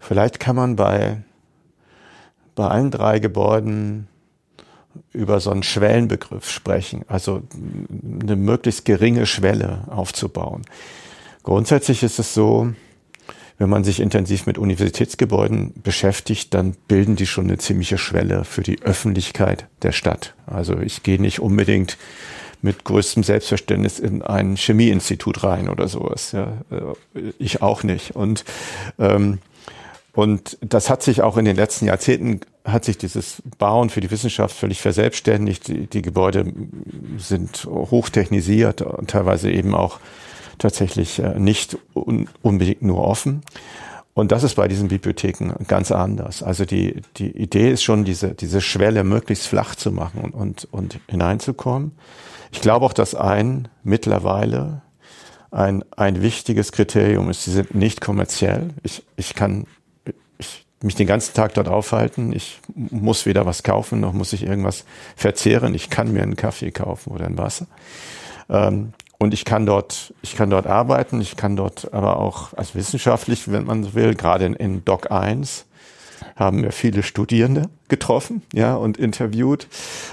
[0.00, 1.22] vielleicht kann man bei,
[2.54, 4.06] bei allen drei Gebäuden
[5.14, 7.40] über so einen Schwellenbegriff sprechen, also
[8.20, 10.60] eine möglichst geringe Schwelle aufzubauen.
[11.44, 12.74] Grundsätzlich ist es so,
[13.56, 18.62] wenn man sich intensiv mit Universitätsgebäuden beschäftigt, dann bilden die schon eine ziemliche Schwelle für
[18.62, 20.34] die Öffentlichkeit der Stadt.
[20.46, 21.96] Also ich gehe nicht unbedingt
[22.62, 26.32] mit größtem Selbstverständnis in ein Chemieinstitut rein oder sowas.
[26.32, 28.16] Ja, äh, ich auch nicht.
[28.16, 28.44] Und
[28.98, 29.38] ähm,
[30.18, 34.10] und das hat sich auch in den letzten Jahrzehnten hat sich dieses Bauen für die
[34.10, 35.68] Wissenschaft völlig verselbstständigt.
[35.68, 36.52] Die, die Gebäude
[37.18, 40.00] sind hochtechnisiert und teilweise eben auch
[40.58, 43.42] tatsächlich äh, nicht un, unbedingt nur offen.
[44.12, 46.42] Und das ist bei diesen Bibliotheken ganz anders.
[46.42, 50.68] Also die, die Idee ist schon, diese, diese Schwelle möglichst flach zu machen und, und,
[50.72, 51.92] und hineinzukommen.
[52.52, 54.82] Ich glaube auch, dass ein mittlerweile
[55.50, 58.70] ein, ein wichtiges Kriterium ist, sie sind nicht kommerziell.
[58.82, 59.66] Ich, ich kann
[60.38, 62.32] ich, mich den ganzen Tag dort aufhalten.
[62.32, 64.84] Ich muss weder was kaufen, noch muss ich irgendwas
[65.16, 65.74] verzehren.
[65.74, 67.66] Ich kann mir einen Kaffee kaufen oder ein Wasser.
[68.48, 72.76] Ähm, und ich kann dort, ich kann dort arbeiten, ich kann dort aber auch als
[72.76, 75.66] wissenschaftlich, wenn man so will, gerade in, in Doc 1,
[76.36, 79.68] haben wir viele Studierende getroffen, ja, und interviewt,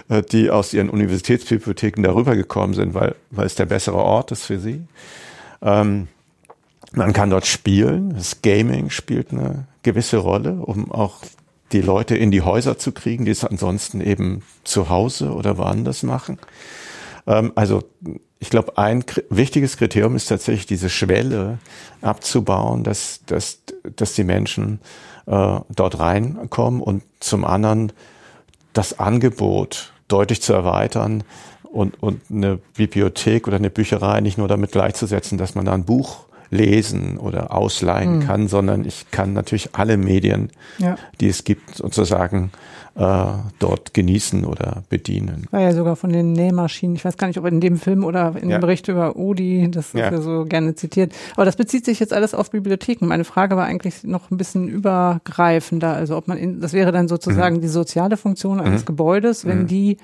[0.10, 4.44] äh, die aus ihren Universitätsbibliotheken darüber gekommen sind, weil, weil es der bessere Ort ist
[4.44, 4.82] für sie.
[5.62, 6.08] Ähm,
[6.94, 8.14] man kann dort spielen.
[8.16, 11.22] Das Gaming spielt eine gewisse Rolle, um auch
[11.72, 16.04] die Leute in die Häuser zu kriegen, die es ansonsten eben zu Hause oder woanders
[16.04, 16.40] machen.
[17.28, 17.84] Ähm, also
[18.40, 21.58] ich glaube, ein wichtiges Kriterium ist tatsächlich diese Schwelle
[22.02, 23.60] abzubauen, dass, dass,
[23.96, 24.80] dass die Menschen
[25.28, 27.92] äh, dort reinkommen und zum anderen
[28.74, 31.24] das Angebot deutlich zu erweitern
[31.64, 35.86] und, und eine Bibliothek oder eine Bücherei nicht nur damit gleichzusetzen, dass man da ein
[35.86, 38.28] Buch lesen oder ausleihen mhm.
[38.28, 40.98] kann, sondern ich kann natürlich alle Medien, ja.
[41.20, 42.52] die es gibt, sozusagen
[42.96, 43.26] äh,
[43.60, 45.48] dort genießen oder bedienen.
[45.52, 48.36] War ja sogar von den Nähmaschinen, ich weiß gar nicht, ob in dem Film oder
[48.42, 48.58] in ja.
[48.58, 50.12] dem Bericht über Odi, das ist ja.
[50.12, 51.14] ja so gerne zitiert.
[51.36, 53.06] Aber das bezieht sich jetzt alles auf Bibliotheken.
[53.06, 57.08] Meine Frage war eigentlich noch ein bisschen übergreifender, also ob man, in, das wäre dann
[57.08, 57.62] sozusagen mhm.
[57.62, 58.86] die soziale Funktion eines mhm.
[58.86, 59.68] Gebäudes, wenn mhm.
[59.68, 59.98] die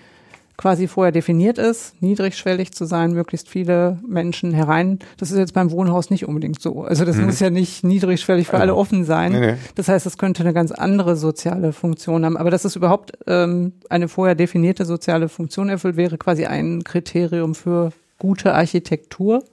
[0.61, 4.99] quasi vorher definiert ist, niedrigschwellig zu sein, möglichst viele Menschen herein.
[5.17, 6.83] Das ist jetzt beim Wohnhaus nicht unbedingt so.
[6.83, 7.25] Also das mhm.
[7.25, 9.31] muss ja nicht niedrigschwellig für alle offen sein.
[9.31, 9.53] Nee, nee.
[9.73, 12.37] Das heißt, es könnte eine ganz andere soziale Funktion haben.
[12.37, 17.55] Aber dass es überhaupt ähm, eine vorher definierte soziale Funktion erfüllt, wäre quasi ein Kriterium
[17.55, 19.43] für gute Architektur.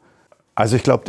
[0.55, 1.05] Also ich glaube,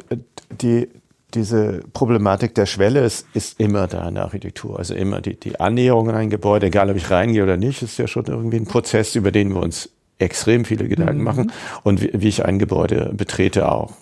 [0.62, 0.88] die,
[1.34, 4.80] diese Problematik der Schwelle ist, ist immer da in der Architektur.
[4.80, 7.98] Also immer die, die Annäherung an ein Gebäude, egal ob ich reingehe oder nicht, ist
[7.98, 11.24] ja schon irgendwie ein Prozess, über den wir uns extrem viele Gedanken mhm.
[11.24, 11.52] machen
[11.84, 13.94] und wie, wie, ich ein Gebäude betrete auch.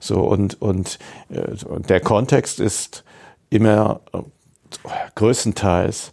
[0.00, 1.54] So und und äh,
[1.88, 3.04] der Kontext ist
[3.50, 4.18] immer äh,
[5.14, 6.12] größtenteils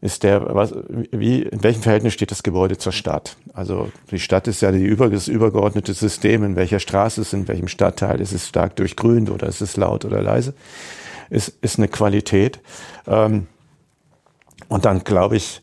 [0.00, 3.36] ist der, was, wie, in welchem Verhältnis steht das Gebäude zur Stadt?
[3.54, 7.68] Also die Stadt ist ja die das übergeordnete System, in welcher Straße ist, in welchem
[7.68, 10.54] Stadtteil ist es stark durchgrünt oder ist es laut oder leise,
[11.30, 12.60] ist, ist eine Qualität.
[13.06, 13.46] Ähm,
[14.68, 15.62] und dann glaube ich,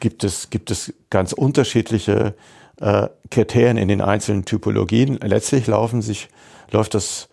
[0.00, 2.34] gibt es, gibt es ganz unterschiedliche
[2.80, 5.18] äh, Kriterien in den einzelnen Typologien.
[5.22, 6.28] Letztlich laufen sich,
[6.70, 7.28] läuft das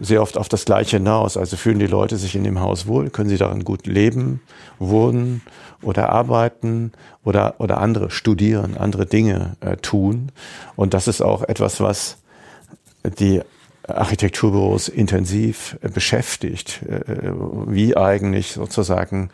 [0.00, 1.36] sehr oft auf das Gleiche hinaus.
[1.36, 4.40] Also fühlen die Leute sich in dem Haus wohl, können sie darin gut leben,
[4.78, 5.42] wohnen
[5.82, 6.92] oder arbeiten
[7.24, 10.32] oder, oder andere studieren, andere Dinge äh, tun.
[10.76, 12.18] Und das ist auch etwas, was
[13.18, 13.40] die
[13.86, 17.32] Architekturbüros intensiv äh, beschäftigt, äh,
[17.66, 19.30] wie eigentlich sozusagen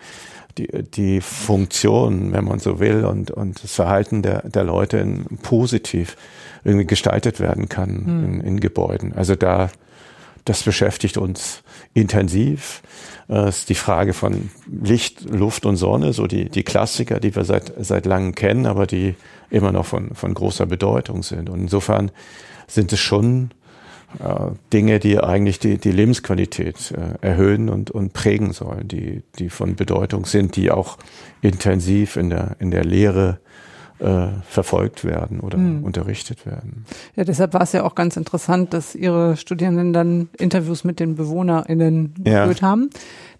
[0.58, 5.24] die, die Funktion, wenn man so will, und, und das Verhalten der, der Leute in,
[5.42, 6.16] positiv
[6.64, 8.24] irgendwie gestaltet werden kann mhm.
[8.24, 9.12] in, in Gebäuden.
[9.14, 9.70] Also da,
[10.46, 12.82] das beschäftigt uns intensiv.
[13.28, 17.44] Äh, ist die Frage von Licht, Luft und Sonne, so die, die Klassiker, die wir
[17.44, 19.14] seit, seit langem kennen, aber die
[19.50, 21.50] immer noch von, von großer Bedeutung sind.
[21.50, 22.10] Und insofern
[22.68, 23.50] sind es schon
[24.20, 29.50] äh, Dinge, die eigentlich die, die Lebensqualität äh, erhöhen und, und prägen sollen, die, die
[29.50, 30.96] von Bedeutung sind, die auch
[31.42, 33.40] intensiv in der, in der Lehre
[33.98, 35.84] äh, verfolgt werden oder hm.
[35.84, 36.84] unterrichtet werden.
[37.14, 41.16] Ja, deshalb war es ja auch ganz interessant, dass Ihre Studierenden dann Interviews mit den
[41.16, 42.68] BewohnerInnen geführt ja.
[42.68, 42.90] haben.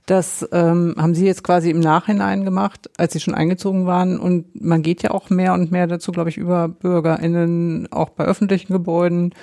[0.07, 4.19] Das ähm, haben Sie jetzt quasi im Nachhinein gemacht, als Sie schon eingezogen waren.
[4.19, 8.25] Und man geht ja auch mehr und mehr dazu, glaube ich, über BürgerInnen, auch bei
[8.25, 9.35] öffentlichen Gebäuden,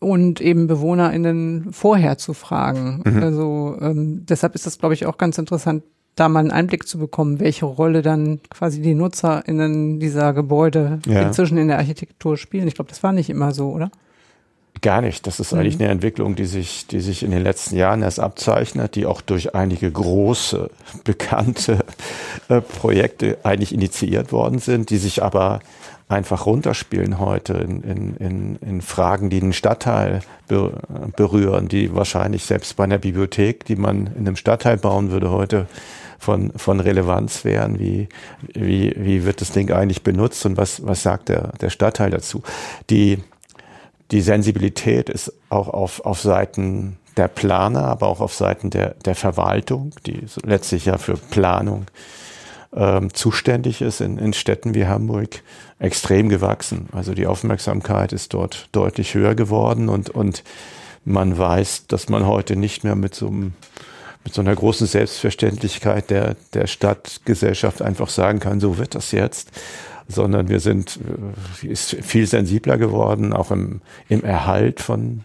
[0.00, 3.02] und eben BewohnerInnen vorher zu fragen.
[3.04, 3.22] Mhm.
[3.22, 5.84] Also ähm, deshalb ist das, glaube ich, auch ganz interessant,
[6.16, 11.22] da mal einen Einblick zu bekommen, welche Rolle dann quasi die NutzerInnen dieser Gebäude ja.
[11.22, 12.68] inzwischen in der Architektur spielen.
[12.68, 13.90] Ich glaube, das war nicht immer so, oder?
[14.82, 15.26] Gar nicht.
[15.26, 15.82] Das ist eigentlich mhm.
[15.82, 19.54] eine Entwicklung, die sich, die sich in den letzten Jahren erst abzeichnet, die auch durch
[19.54, 20.70] einige große,
[21.04, 21.84] bekannte
[22.48, 25.60] äh, Projekte eigentlich initiiert worden sind, die sich aber
[26.10, 30.20] einfach runterspielen heute in, in, in, in Fragen, die einen Stadtteil
[31.16, 35.66] berühren, die wahrscheinlich selbst bei einer Bibliothek, die man in einem Stadtteil bauen würde, heute
[36.18, 37.78] von, von Relevanz wären.
[37.78, 38.08] Wie,
[38.52, 42.42] wie, wie wird das Ding eigentlich benutzt und was, was sagt der, der Stadtteil dazu?
[42.90, 43.22] Die,
[44.10, 49.14] die Sensibilität ist auch auf, auf Seiten der Planer, aber auch auf Seiten der, der
[49.14, 51.86] Verwaltung, die letztlich ja für Planung
[52.74, 55.42] ähm, zuständig ist in, in Städten wie Hamburg,
[55.78, 56.88] extrem gewachsen.
[56.92, 60.44] Also die Aufmerksamkeit ist dort deutlich höher geworden und, und
[61.04, 63.54] man weiß, dass man heute nicht mehr mit so einem
[64.22, 69.50] mit so einer großen Selbstverständlichkeit der, der Stadtgesellschaft einfach sagen kann, so wird das jetzt,
[70.08, 70.98] sondern wir sind
[71.62, 75.24] äh, ist viel sensibler geworden, auch im, im Erhalt von,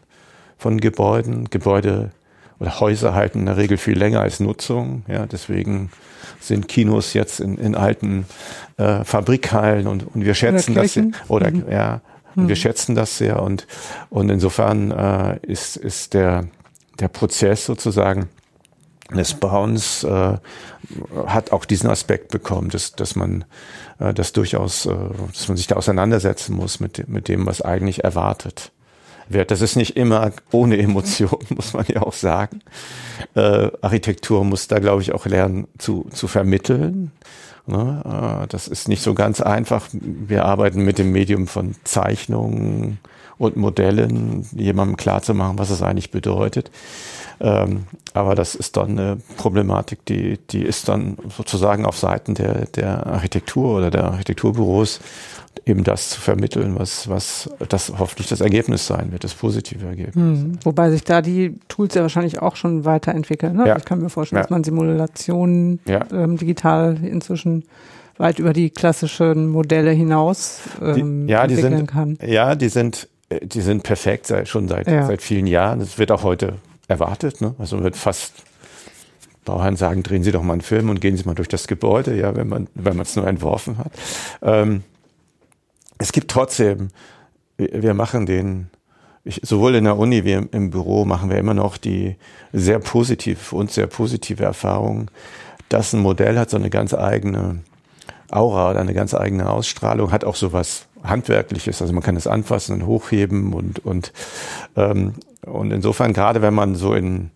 [0.58, 1.50] von Gebäuden.
[1.50, 2.12] Gebäude
[2.60, 5.04] oder Häuser halten in der Regel viel länger als Nutzung.
[5.08, 5.92] Ja, deswegen
[6.40, 8.26] sind Kinos jetzt in, in alten
[8.78, 11.08] äh, Fabrikhallen und, und wir schätzen das sehr.
[11.28, 11.66] Oder mhm.
[11.70, 12.02] ja,
[12.36, 12.48] mhm.
[12.48, 13.68] wir schätzen das sehr und
[14.10, 16.46] und insofern äh, ist ist der
[17.00, 18.30] der Prozess sozusagen
[19.14, 20.38] des Bauens äh,
[21.28, 23.46] hat auch diesen Aspekt bekommen, dass, dass man
[24.00, 24.96] äh, das durchaus, äh,
[25.32, 28.72] dass man sich da auseinandersetzen muss mit, mit dem, was eigentlich erwartet
[29.30, 29.52] wird.
[29.52, 32.60] Das ist nicht immer ohne Emotion, muss man ja auch sagen.
[33.36, 37.12] Äh, Architektur muss da, glaube ich, auch lernen zu, zu vermitteln.
[37.68, 38.44] Ne?
[38.44, 39.88] Äh, das ist nicht so ganz einfach.
[39.92, 43.00] Wir arbeiten mit dem Medium von Zeichnungen
[43.38, 46.72] und Modellen, jemandem klarzumachen, was es eigentlich bedeutet.
[47.42, 47.84] Ähm,
[48.14, 53.06] aber das ist dann eine Problematik, die, die ist dann sozusagen auf Seiten der, der
[53.06, 55.02] Architektur oder der Architekturbüros
[55.66, 60.16] eben das zu vermitteln, was, was das hoffentlich das Ergebnis sein wird, das positive Ergebnis.
[60.16, 60.60] Hm.
[60.64, 63.56] Wobei sich da die Tools ja wahrscheinlich auch schon weiterentwickeln.
[63.56, 63.68] Ne?
[63.68, 63.78] Ja.
[63.78, 64.44] Ich kann mir vorstellen, ja.
[64.44, 66.06] dass man Simulationen ja.
[66.12, 67.64] ähm, digital inzwischen
[68.18, 72.18] weit über die klassischen Modelle hinaus ähm, die, ja, entwickeln die sind, kann.
[72.26, 73.10] Ja, die sind,
[73.42, 75.80] die sind perfekt seit, schon seit, seit vielen Jahren.
[75.80, 76.54] Das wird auch heute
[76.88, 77.42] erwartet.
[77.42, 77.56] Ne?
[77.58, 78.34] Also wird fast
[79.46, 82.16] Bauherren sagen, drehen Sie doch mal einen Film und gehen Sie mal durch das Gebäude,
[82.18, 83.92] ja, wenn man wenn man es nur entworfen hat.
[84.42, 84.84] Ähm,
[85.98, 86.90] es gibt trotzdem,
[87.58, 88.70] wir machen den,
[89.24, 92.16] ich, sowohl in der Uni wie im, im, Büro machen wir immer noch die
[92.54, 95.10] sehr positive, für uns sehr positive Erfahrung,
[95.70, 97.60] dass ein Modell hat so eine ganz eigene
[98.30, 102.76] Aura oder eine ganz eigene Ausstrahlung, hat auch sowas Handwerkliches, also man kann es anfassen
[102.76, 104.12] und hochheben und, und,
[104.76, 105.14] ähm,
[105.46, 107.30] und insofern, gerade wenn man so in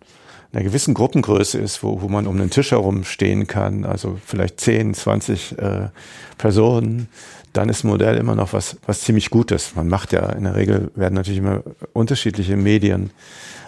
[0.52, 4.60] einer gewissen Gruppengröße ist, wo, wo man um den Tisch herum stehen kann, also vielleicht
[4.60, 5.90] 10, 20 äh,
[6.38, 7.08] Personen,
[7.54, 9.76] dann ist Modell immer noch was, was ziemlich Gutes.
[9.76, 13.12] Man macht ja in der Regel werden natürlich immer unterschiedliche Medien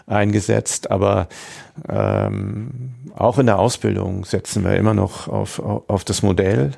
[0.07, 1.27] eingesetzt, aber
[1.89, 6.71] ähm, auch in der Ausbildung setzen wir immer noch auf, auf das Modell,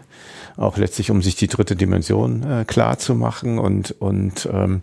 [0.55, 4.81] auch letztlich, um sich die dritte Dimension äh, klar zu machen und, und ähm,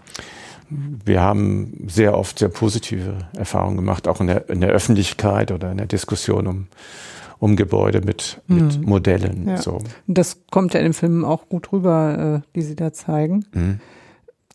[0.68, 5.70] wir haben sehr oft sehr positive Erfahrungen gemacht, auch in der, in der Öffentlichkeit oder
[5.72, 6.66] in der Diskussion um,
[7.40, 8.85] um Gebäude mit, mit mhm.
[8.87, 9.48] Modellen.
[9.48, 9.57] Ja.
[9.57, 9.79] So.
[10.07, 13.46] Das kommt ja in dem Film auch gut rüber, äh, die Sie da zeigen.
[13.53, 13.81] Mhm.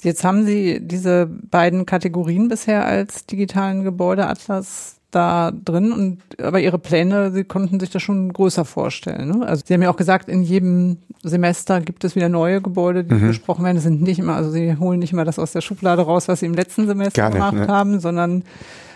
[0.02, 6.78] Jetzt haben Sie diese beiden Kategorien bisher als digitalen Gebäudeatlas da drin und aber ihre
[6.78, 9.30] Pläne, sie konnten sich das schon größer vorstellen.
[9.30, 9.48] Ne?
[9.48, 13.16] Also sie haben ja auch gesagt, in jedem Semester gibt es wieder neue Gebäude, die
[13.16, 13.28] mhm.
[13.28, 13.78] besprochen werden.
[13.78, 16.42] Das sind nicht immer, also sie holen nicht immer das aus der Schublade raus, was
[16.42, 17.68] sie im letzten Semester nicht, gemacht ne?
[17.68, 18.44] haben, sondern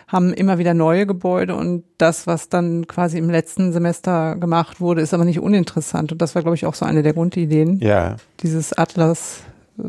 [0.10, 5.02] haben immer wieder neue Gebäude und das, was dann quasi im letzten Semester gemacht wurde,
[5.02, 6.12] ist aber nicht uninteressant.
[6.12, 8.18] Und das war, glaube ich, auch so eine der Grundideen ja.
[8.42, 9.40] dieses Atlas-Projektes.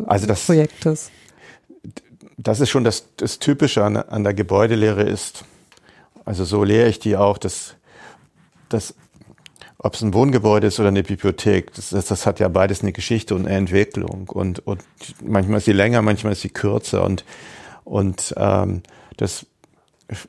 [0.06, 1.10] Also das,
[2.36, 5.44] das ist schon das, das Typische an, an der Gebäudelehre ist,
[6.26, 7.76] also so lehre ich die auch, dass,
[8.68, 8.94] dass
[9.78, 12.92] ob es ein Wohngebäude ist oder eine Bibliothek, das, das, das, hat ja beides eine
[12.92, 14.28] Geschichte und eine Entwicklung.
[14.28, 14.84] Und, und
[15.24, 17.02] manchmal ist sie länger, manchmal ist sie kürzer.
[17.04, 17.24] Und,
[17.84, 18.82] und ähm,
[19.16, 19.46] das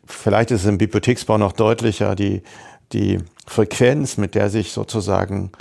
[0.06, 2.42] vielleicht ist es im Bibliotheksbau noch deutlicher, die,
[2.94, 5.52] die Frequenz, mit der sich sozusagen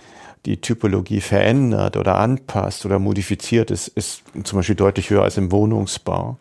[0.46, 5.52] die Typologie verändert oder anpasst oder modifiziert ist, ist zum Beispiel deutlich höher als im
[5.52, 6.38] Wohnungsbau.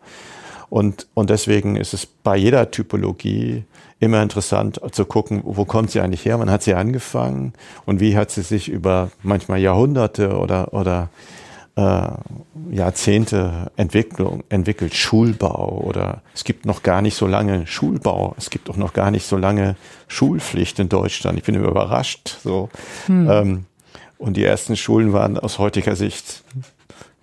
[0.70, 3.64] Und, und deswegen ist es bei jeder Typologie
[3.98, 7.52] immer interessant zu gucken, wo kommt sie eigentlich her, wann hat sie angefangen
[7.84, 11.10] und wie hat sie sich über manchmal Jahrhunderte oder, oder
[12.70, 14.94] Jahrzehnte Entwicklung, entwickelt.
[14.94, 19.10] Schulbau oder es gibt noch gar nicht so lange Schulbau, es gibt auch noch gar
[19.10, 19.76] nicht so lange
[20.08, 21.38] Schulpflicht in Deutschland.
[21.38, 22.38] Ich bin überrascht.
[22.42, 22.68] So.
[23.06, 23.30] Hm.
[23.30, 23.64] Ähm,
[24.18, 26.44] und die ersten Schulen waren aus heutiger Sicht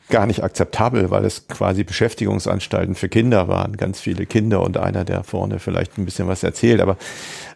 [0.10, 5.04] gar nicht akzeptabel, weil es quasi Beschäftigungsanstalten für Kinder waren, ganz viele Kinder und einer,
[5.04, 6.82] der vorne vielleicht ein bisschen was erzählt.
[6.82, 6.98] Aber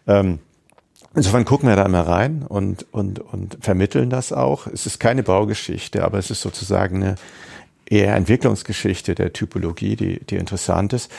[0.06, 0.38] ähm,
[1.14, 4.66] insofern gucken wir da mal rein und, und, und vermitteln das auch.
[4.66, 7.14] Es ist keine Baugeschichte, aber es ist sozusagen eine
[7.86, 11.10] eher Entwicklungsgeschichte der Typologie, die, die interessant ist.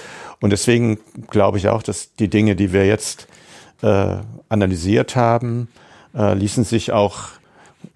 [0.42, 3.28] Und deswegen glaube ich auch, dass die Dinge, die wir jetzt
[3.82, 4.18] äh,
[4.50, 5.68] analysiert haben,
[6.16, 7.30] äh, ließen sich auch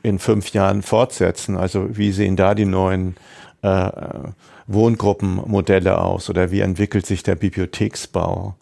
[0.04, 1.58] in fünf Jahren fortsetzen?
[1.58, 3.16] Also wie sehen da die neuen
[3.62, 3.90] äh,
[4.68, 8.56] Wohngruppenmodelle aus oder wie entwickelt sich der Bibliotheksbau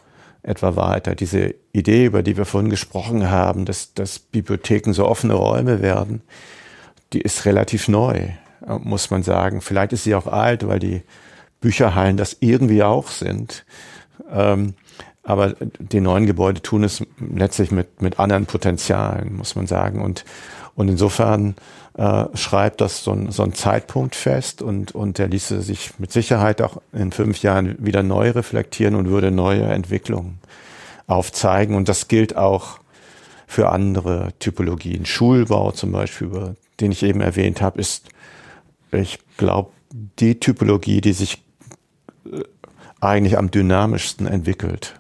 [0.46, 1.16] etwa weiter?
[1.16, 6.22] Diese Idee, über die wir vorhin gesprochen haben, dass, dass Bibliotheken so offene Räume werden,
[7.14, 8.30] die ist relativ neu,
[8.80, 9.62] muss man sagen.
[9.62, 11.04] Vielleicht ist sie auch alt, weil die
[11.62, 13.66] Bücherhallen das irgendwie auch sind.
[14.32, 14.74] Ähm,
[15.24, 20.02] aber die neuen Gebäude tun es letztlich mit, mit anderen Potenzialen, muss man sagen.
[20.02, 20.26] Und
[20.76, 21.56] und insofern
[21.98, 26.12] äh, schreibt das so ein, so ein Zeitpunkt fest und, und der ließe sich mit
[26.12, 30.40] Sicherheit auch in fünf Jahren wieder neu reflektieren und würde neue Entwicklungen
[31.08, 31.76] aufzeigen.
[31.76, 32.80] Und das gilt auch
[33.48, 35.06] für andere Typologien.
[35.06, 38.10] Schulbau zum Beispiel, den ich eben erwähnt habe, ist,
[38.92, 39.72] ich glaube,
[40.20, 41.42] die Typologie, die sich
[42.26, 42.44] äh,
[43.00, 45.00] eigentlich am dynamischsten entwickelt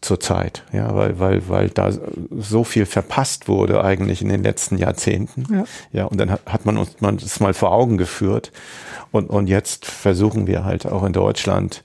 [0.00, 1.90] zur Zeit, ja, weil, weil, weil da
[2.30, 5.46] so viel verpasst wurde eigentlich in den letzten Jahrzehnten.
[5.50, 8.52] Ja, ja und dann hat, hat man uns man das mal vor Augen geführt.
[9.10, 11.82] Und, und jetzt versuchen wir halt auch in Deutschland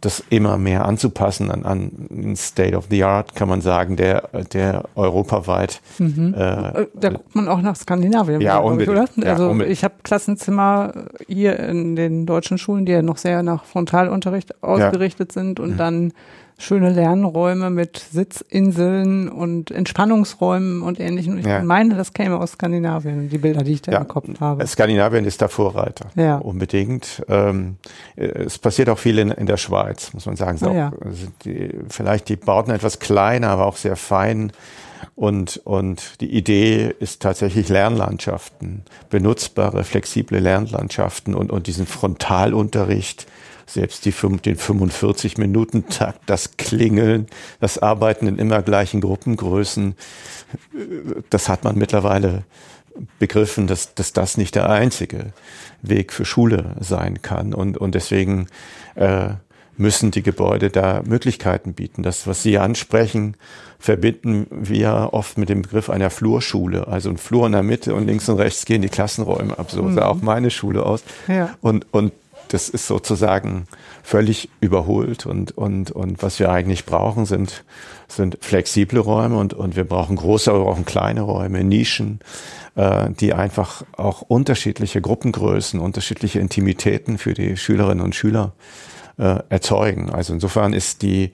[0.00, 4.84] das immer mehr anzupassen an, an State of the Art, kann man sagen, der, der
[4.94, 5.80] europaweit.
[5.98, 6.34] Mhm.
[6.34, 8.40] Äh, da guckt man auch nach Skandinavien.
[8.40, 9.10] Ja, unbedingt.
[9.16, 10.92] Ich, also ja, ich habe Klassenzimmer
[11.26, 15.42] hier in den deutschen Schulen, die ja noch sehr nach Frontalunterricht ausgerichtet ja.
[15.42, 15.76] sind und mhm.
[15.76, 16.12] dann
[16.62, 21.38] schöne Lernräume mit Sitzinseln und Entspannungsräumen und ähnlichem.
[21.38, 21.62] Ich ja.
[21.62, 23.98] meine, das käme aus Skandinavien, die Bilder, die ich da ja.
[23.98, 24.66] im Kopf habe.
[24.66, 26.36] Skandinavien ist der Vorreiter, ja.
[26.36, 27.22] unbedingt.
[27.28, 27.76] Ähm,
[28.14, 30.58] es passiert auch viel in, in der Schweiz, muss man sagen.
[30.64, 30.92] Oh, ja.
[31.04, 34.52] also die, vielleicht die Bauten etwas kleiner, aber auch sehr fein.
[35.16, 43.26] Und, und die Idee ist tatsächlich Lernlandschaften, benutzbare, flexible Lernlandschaften und, und diesen Frontalunterricht
[43.66, 47.26] selbst die, den 45-Minuten-Takt, das Klingeln,
[47.60, 49.94] das Arbeiten in immer gleichen Gruppengrößen,
[51.30, 52.44] das hat man mittlerweile
[53.18, 55.32] begriffen, dass, dass das nicht der einzige
[55.82, 57.54] Weg für Schule sein kann.
[57.54, 58.48] Und, und deswegen
[58.94, 59.30] äh,
[59.76, 62.02] müssen die Gebäude da Möglichkeiten bieten.
[62.02, 63.36] Das, was Sie ansprechen,
[63.78, 66.86] verbinden wir oft mit dem Begriff einer Flurschule.
[66.86, 69.70] Also ein Flur in der Mitte und links und rechts gehen die Klassenräume ab.
[69.70, 69.94] So mhm.
[69.94, 71.02] sah auch meine Schule aus.
[71.26, 71.54] Ja.
[71.62, 72.12] Und, und
[72.48, 73.66] das ist sozusagen
[74.02, 77.64] völlig überholt und, und, und was wir eigentlich brauchen sind,
[78.08, 82.20] sind flexible Räume und, und wir brauchen große, aber auch kleine Räume, Nischen,
[82.74, 88.52] äh, die einfach auch unterschiedliche Gruppengrößen, unterschiedliche Intimitäten für die Schülerinnen und Schüler
[89.18, 90.10] äh, erzeugen.
[90.10, 91.32] Also insofern ist die,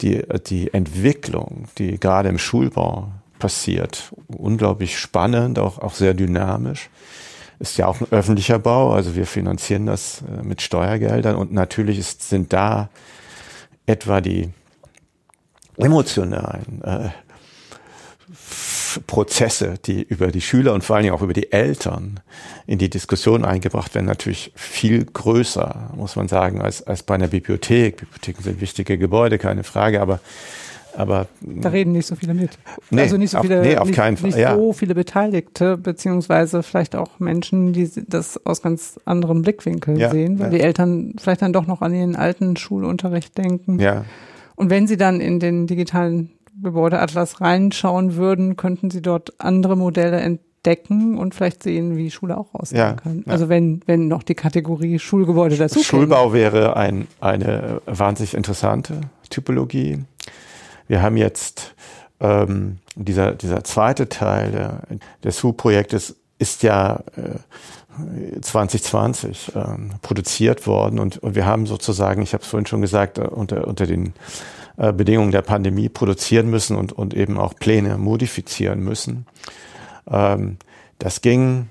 [0.00, 6.90] die, die Entwicklung, die gerade im Schulbau passiert, unglaublich spannend, auch, auch sehr dynamisch.
[7.58, 11.98] Ist ja auch ein öffentlicher Bau, also wir finanzieren das äh, mit Steuergeldern und natürlich
[11.98, 12.90] ist, sind da
[13.86, 14.50] etwa die
[15.76, 17.08] emotionalen äh,
[19.06, 22.20] Prozesse, die über die Schüler und vor allen Dingen auch über die Eltern
[22.66, 27.28] in die Diskussion eingebracht werden, natürlich viel größer, muss man sagen, als, als bei einer
[27.28, 27.98] Bibliothek.
[27.98, 30.20] Bibliotheken sind wichtige Gebäude, keine Frage, aber
[30.98, 32.50] aber da reden nicht so viele mit.
[32.90, 34.30] Nee, also nicht so viele, auf, nee, auf nicht, keinen Fall.
[34.30, 34.54] nicht ja.
[34.56, 40.38] so viele Beteiligte, beziehungsweise vielleicht auch Menschen, die das aus ganz anderem Blickwinkel Ja, sehen,
[40.38, 40.58] weil ja.
[40.58, 43.78] die Eltern vielleicht dann doch noch an ihren alten Schulunterricht denken.
[43.78, 44.04] Ja,
[44.54, 46.30] Und wenn sie dann in den digitalen
[46.62, 52.54] Gebäudeatlas reinschauen würden, könnten sie dort andere Modelle entdecken und vielleicht sehen, wie Schule auch
[52.54, 53.22] aussehen Ja, kann.
[53.26, 53.32] ja.
[53.32, 59.98] Also wenn, wenn noch die Kategorie Schulgebäude dazu Schulbau wäre ein, eine wahnsinnig interessante Typologie.
[60.88, 61.74] Wir haben jetzt
[62.20, 64.82] ähm, dieser, dieser zweite Teil der,
[65.22, 72.34] des HU-Projektes ist ja äh, 2020 ähm, produziert worden und, und wir haben sozusagen, ich
[72.34, 74.12] habe es vorhin schon gesagt, äh, unter, unter den
[74.76, 79.26] äh, Bedingungen der Pandemie produzieren müssen und, und eben auch Pläne modifizieren müssen.
[80.10, 80.58] Ähm,
[80.98, 81.68] das ging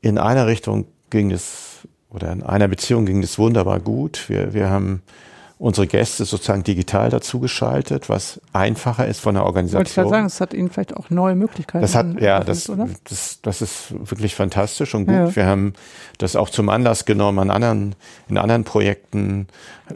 [0.00, 4.28] in einer Richtung ging es oder in einer Beziehung ging es wunderbar gut.
[4.28, 5.02] Wir, wir haben
[5.62, 10.08] unsere Gäste sozusagen digital dazugeschaltet, was einfacher ist von der Wollte ich gerade Organisation.
[10.10, 11.82] sagen, es hat ihnen vielleicht auch neue Möglichkeiten.
[11.82, 12.68] Das hat, ja, das,
[13.08, 15.14] das, das ist wirklich fantastisch und gut.
[15.14, 15.36] Ja.
[15.36, 15.74] Wir haben
[16.18, 17.38] das auch zum Anlass genommen.
[17.38, 17.94] An anderen,
[18.28, 19.46] in anderen Projekten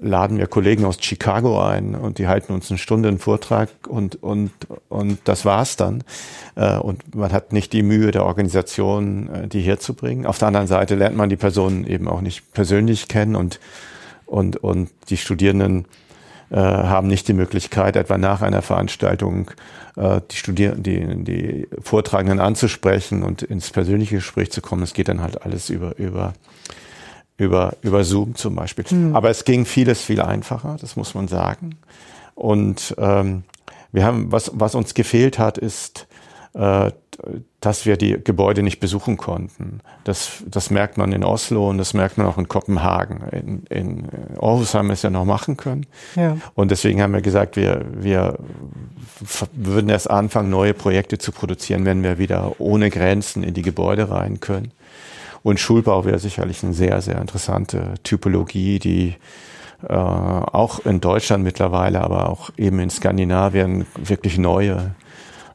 [0.00, 4.22] laden wir Kollegen aus Chicago ein und die halten uns eine Stunde einen Vortrag und,
[4.22, 4.52] und,
[4.88, 6.04] und das war's dann.
[6.54, 10.26] Äh, Und man hat nicht die Mühe der Organisation, äh, die herzubringen.
[10.26, 13.58] Auf der anderen Seite lernt man die Personen eben auch nicht persönlich kennen und,
[14.27, 15.87] und, und die Studierenden
[16.51, 19.51] äh, haben nicht die Möglichkeit, etwa nach einer Veranstaltung
[19.97, 24.83] äh, die Studierenden, die, die Vortragenden anzusprechen und ins persönliche Gespräch zu kommen.
[24.83, 26.35] Es geht dann halt alles über, über,
[27.37, 28.85] über, über Zoom zum Beispiel.
[29.14, 31.77] Aber es ging vieles viel einfacher, das muss man sagen.
[32.35, 33.45] Und ähm,
[33.93, 36.05] wir haben, was, was uns gefehlt hat, ist,
[37.61, 39.80] dass wir die Gebäude nicht besuchen konnten.
[40.04, 43.22] Das, das merkt man in Oslo und das merkt man auch in Kopenhagen.
[43.30, 44.09] In, in
[44.40, 45.86] Aarhus haben wir es ja noch machen können.
[46.14, 46.36] Ja.
[46.54, 48.38] Und deswegen haben wir gesagt, wir, wir
[49.52, 54.11] würden erst anfangen, neue Projekte zu produzieren, wenn wir wieder ohne Grenzen in die Gebäude
[54.11, 54.72] rein können.
[55.42, 59.14] Und Schulbau wäre sicherlich eine sehr, sehr interessante Typologie, die
[59.88, 64.94] äh, auch in Deutschland mittlerweile, aber auch eben in Skandinavien wirklich neue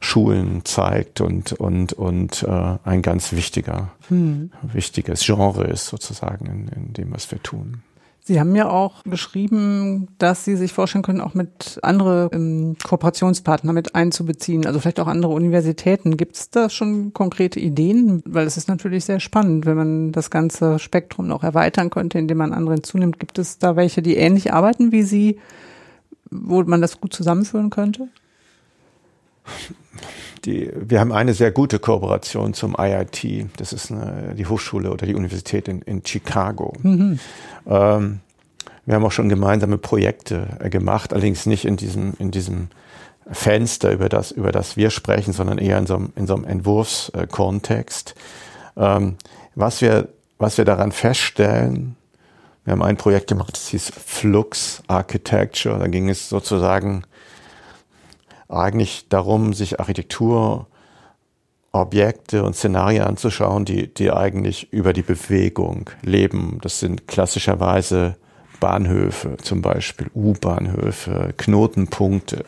[0.04, 3.92] Schulen zeigt und, und, und äh, ein ganz wichtiger,
[4.62, 7.82] wichtiges Genre ist sozusagen in, in dem, was wir tun.
[8.24, 13.72] Sie haben ja auch geschrieben, dass Sie sich vorstellen können, auch mit andere ähm, Kooperationspartner
[13.72, 16.16] mit einzubeziehen, also vielleicht auch andere Universitäten.
[16.16, 18.22] Gibt es da schon konkrete Ideen?
[18.24, 22.38] Weil es ist natürlich sehr spannend, wenn man das ganze Spektrum noch erweitern könnte, indem
[22.38, 23.18] man andere hinzunimmt.
[23.18, 25.40] Gibt es da welche, die ähnlich arbeiten wie Sie,
[26.30, 28.08] wo man das gut zusammenführen könnte?
[30.44, 33.46] Die, wir haben eine sehr gute Kooperation zum IIT.
[33.56, 36.72] Das ist eine, die Hochschule oder die Universität in, in Chicago.
[37.66, 38.20] Ähm,
[38.84, 42.68] wir haben auch schon gemeinsame Projekte äh, gemacht, allerdings nicht in diesem, in diesem
[43.30, 46.44] Fenster, über das, über das wir sprechen, sondern eher in so einem, in so einem
[46.44, 48.16] Entwurfskontext.
[48.76, 49.16] Ähm,
[49.54, 51.96] was, wir, was wir daran feststellen,
[52.64, 55.78] wir haben ein Projekt gemacht, das hieß Flux Architecture.
[55.78, 57.04] Da ging es sozusagen
[58.52, 66.58] eigentlich darum, sich Architekturobjekte und Szenarien anzuschauen, die, die eigentlich über die Bewegung leben.
[66.62, 68.16] Das sind klassischerweise
[68.60, 72.44] Bahnhöfe, zum Beispiel U-Bahnhöfe, Knotenpunkte,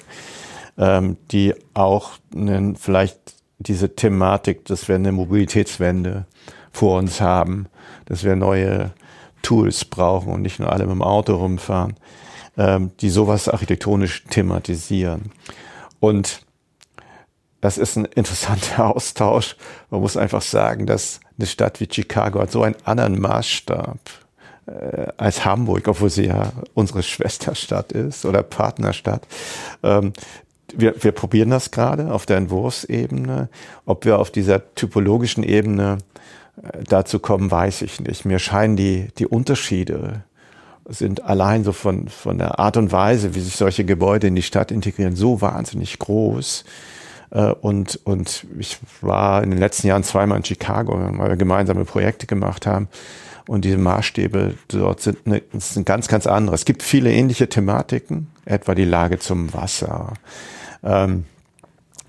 [0.79, 6.27] ähm, die auch einen, vielleicht diese Thematik, dass wir eine Mobilitätswende
[6.71, 7.67] vor uns haben,
[8.07, 8.93] dass wir neue
[9.43, 11.97] Tools brauchen und nicht nur alle mit dem Auto rumfahren,
[12.57, 15.33] ähm, die sowas architektonisch thematisieren.
[16.05, 16.43] Und
[17.63, 19.57] das ist ein interessanter Austausch.
[19.89, 23.99] Man muss einfach sagen, dass eine Stadt wie Chicago hat so einen anderen Maßstab
[24.67, 29.27] äh, als Hamburg, obwohl sie ja unsere Schwesterstadt ist oder Partnerstadt.
[29.83, 30.13] Ähm,
[30.75, 33.49] wir, wir probieren das gerade auf der Entwurfsebene.
[33.87, 35.99] Ob wir auf dieser typologischen Ebene
[36.63, 38.27] äh, dazu kommen, weiß ich nicht.
[38.27, 40.25] Mir scheinen die, die Unterschiede
[40.87, 44.43] sind allein so von, von der Art und Weise, wie sich solche Gebäude in die
[44.43, 46.65] Stadt integrieren, so wahnsinnig groß,
[47.35, 51.85] Äh, und, und ich war in den letzten Jahren zweimal in Chicago, weil wir gemeinsame
[51.85, 52.89] Projekte gemacht haben.
[53.47, 56.55] Und diese Maßstäbe dort sind, eine, sind ganz, ganz andere.
[56.55, 60.15] Es gibt viele ähnliche Thematiken, etwa die Lage zum Wasser,
[60.83, 61.27] ähm,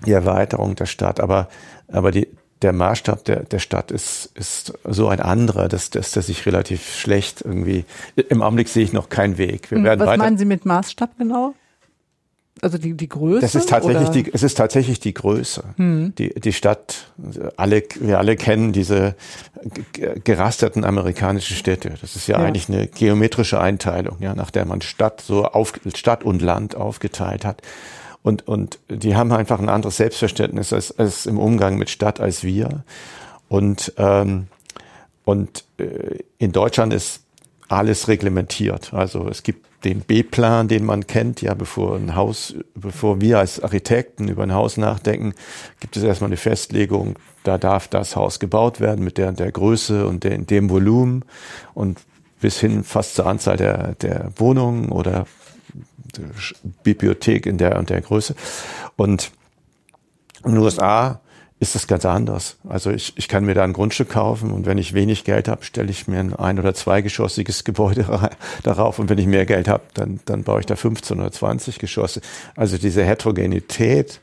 [0.06, 1.48] die Erweiterung der Stadt, aber,
[1.88, 2.28] aber die,
[2.62, 6.94] der Maßstab der, der Stadt ist, ist so ein anderer, dass, dass, dass ich relativ
[6.94, 7.84] schlecht irgendwie,
[8.16, 9.70] im Augenblick sehe ich noch keinen Weg.
[9.70, 11.54] Wir werden Was weiter, meinen Sie mit Maßstab genau?
[12.62, 13.42] Also die, die Größe?
[13.42, 15.62] Das ist tatsächlich die, es ist tatsächlich die Größe.
[15.76, 16.14] Hm.
[16.16, 17.12] Die, die Stadt,
[17.58, 19.14] alle, wir alle kennen diese
[20.24, 21.92] gerasterten amerikanischen Städte.
[22.00, 25.74] Das ist ja, ja, eigentlich eine geometrische Einteilung, ja, nach der man Stadt so auf,
[25.94, 27.60] Stadt und Land aufgeteilt hat.
[28.26, 32.42] Und, und die haben einfach ein anderes Selbstverständnis als, als im Umgang mit Stadt als
[32.42, 32.82] wir.
[33.48, 34.48] Und, ähm,
[35.24, 37.20] und äh, in Deutschland ist
[37.68, 38.92] alles reglementiert.
[38.92, 43.62] Also es gibt den B-Plan, den man kennt, ja, bevor ein Haus, bevor wir als
[43.62, 45.32] Architekten über ein Haus nachdenken,
[45.78, 47.14] gibt es erstmal eine Festlegung,
[47.44, 51.24] da darf das Haus gebaut werden mit der, der Größe und der, dem Volumen
[51.74, 52.00] und
[52.40, 55.26] bis hin fast zur Anzahl der, der Wohnungen oder
[56.82, 58.34] Bibliothek in der und der Größe.
[58.96, 59.32] Und
[60.44, 61.20] in den USA
[61.58, 62.58] ist das ganz anders.
[62.68, 65.64] Also ich, ich kann mir da ein Grundstück kaufen und wenn ich wenig Geld habe,
[65.64, 68.30] stelle ich mir ein ein- oder zweigeschossiges Gebäude
[68.62, 71.78] darauf und wenn ich mehr Geld habe, dann, dann baue ich da 15 oder 20
[71.78, 72.20] Geschosse.
[72.56, 74.20] Also diese Heterogenität,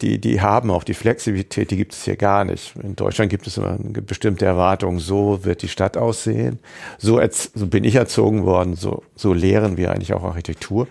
[0.00, 2.74] die, die haben auch die Flexibilität, die gibt es hier gar nicht.
[2.76, 6.58] In Deutschland gibt es immer bestimmte Erwartung, so wird die Stadt aussehen.
[6.98, 7.20] So,
[7.54, 10.88] so bin ich erzogen worden, so, so lehren wir eigentlich auch Architektur.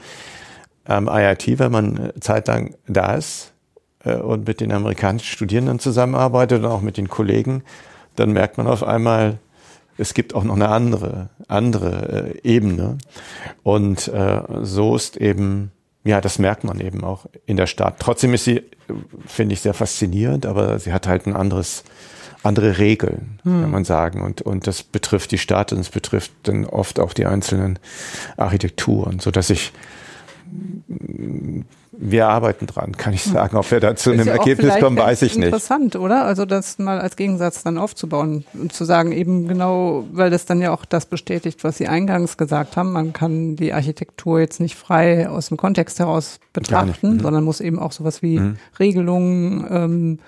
[0.85, 3.51] Am IIT, wenn man zeitlang da ist,
[4.03, 7.63] äh, und mit den amerikanischen Studierenden zusammenarbeitet und auch mit den Kollegen,
[8.15, 9.39] dann merkt man auf einmal,
[9.97, 12.97] es gibt auch noch eine andere, andere äh, Ebene.
[13.63, 15.71] Und äh, so ist eben,
[16.03, 17.97] ja, das merkt man eben auch in der Stadt.
[17.99, 18.63] Trotzdem ist sie,
[19.25, 21.83] finde ich, sehr faszinierend, aber sie hat halt ein anderes,
[22.43, 23.61] andere Regeln, hm.
[23.61, 24.21] kann man sagen.
[24.21, 27.77] Und, und das betrifft die Stadt und es betrifft dann oft auch die einzelnen
[28.37, 29.71] Architekturen, so dass ich
[32.03, 33.55] wir arbeiten dran, kann ich sagen.
[33.55, 35.45] Ob wir da zu einem ja Ergebnis kommen, weiß ich nicht.
[35.45, 36.25] Interessant, oder?
[36.25, 40.61] Also das mal als Gegensatz dann aufzubauen und zu sagen, eben genau, weil das dann
[40.61, 42.91] ja auch das bestätigt, was Sie eingangs gesagt haben.
[42.91, 47.19] Man kann die Architektur jetzt nicht frei aus dem Kontext heraus betrachten, mhm.
[47.19, 48.57] sondern muss eben auch sowas wie mhm.
[48.79, 50.19] Regelungen, ähm,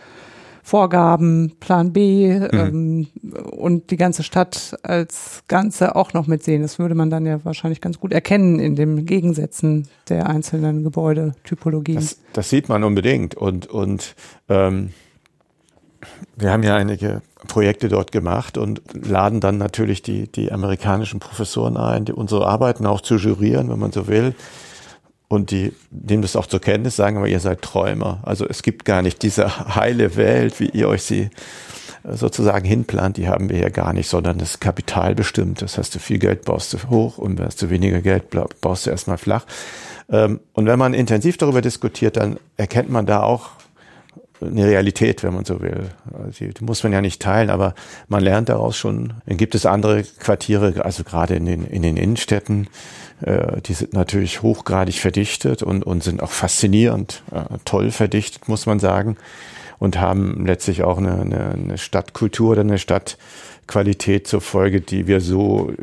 [0.66, 2.50] Vorgaben, Plan B mhm.
[2.54, 3.08] ähm,
[3.52, 6.62] und die ganze Stadt als Ganze auch noch mitsehen.
[6.62, 11.98] Das würde man dann ja wahrscheinlich ganz gut erkennen in den Gegensätzen der einzelnen Gebäudetypologien.
[11.98, 14.16] Das, das sieht man unbedingt und, und
[14.48, 14.92] ähm,
[16.38, 21.76] wir haben ja einige Projekte dort gemacht und laden dann natürlich die, die amerikanischen Professoren
[21.76, 24.34] ein, die unsere Arbeiten auch zu jurieren, wenn man so will
[25.28, 28.20] und die nehmen das auch zur Kenntnis, sagen aber, ihr seid Träumer.
[28.24, 31.30] Also es gibt gar nicht diese heile Welt, wie ihr euch sie
[32.04, 35.62] äh, sozusagen hinplant, die haben wir ja gar nicht, sondern das Kapital bestimmt.
[35.62, 38.26] Das heißt, du viel Geld baust du hoch und hast du weniger Geld,
[38.62, 39.46] baust du erstmal flach.
[40.10, 43.52] Ähm, und wenn man intensiv darüber diskutiert, dann erkennt man da auch
[44.42, 45.90] eine Realität, wenn man so will.
[46.14, 47.74] Also die muss man ja nicht teilen, aber
[48.08, 49.14] man lernt daraus schon.
[49.26, 52.68] Dann gibt es andere Quartiere, also gerade in den, in den Innenstädten,
[53.24, 58.66] äh, die sind natürlich hochgradig verdichtet und, und sind auch faszinierend, äh, toll verdichtet, muss
[58.66, 59.18] man sagen,
[59.80, 65.20] und haben letztlich auch eine, eine, eine Stadtkultur oder eine Stadtqualität zur Folge, die wir
[65.20, 65.74] so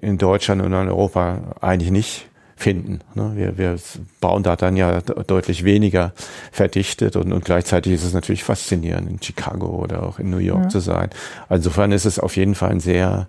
[0.00, 2.28] in Deutschland und in Europa eigentlich nicht
[2.58, 3.00] finden.
[3.14, 3.32] Ne?
[3.36, 3.76] Wir, wir
[4.20, 6.12] bauen da dann ja deutlich weniger
[6.50, 10.64] verdichtet und, und gleichzeitig ist es natürlich faszinierend, in Chicago oder auch in New York
[10.64, 10.68] ja.
[10.68, 11.10] zu sein.
[11.48, 13.28] Insofern ist es auf jeden Fall ein sehr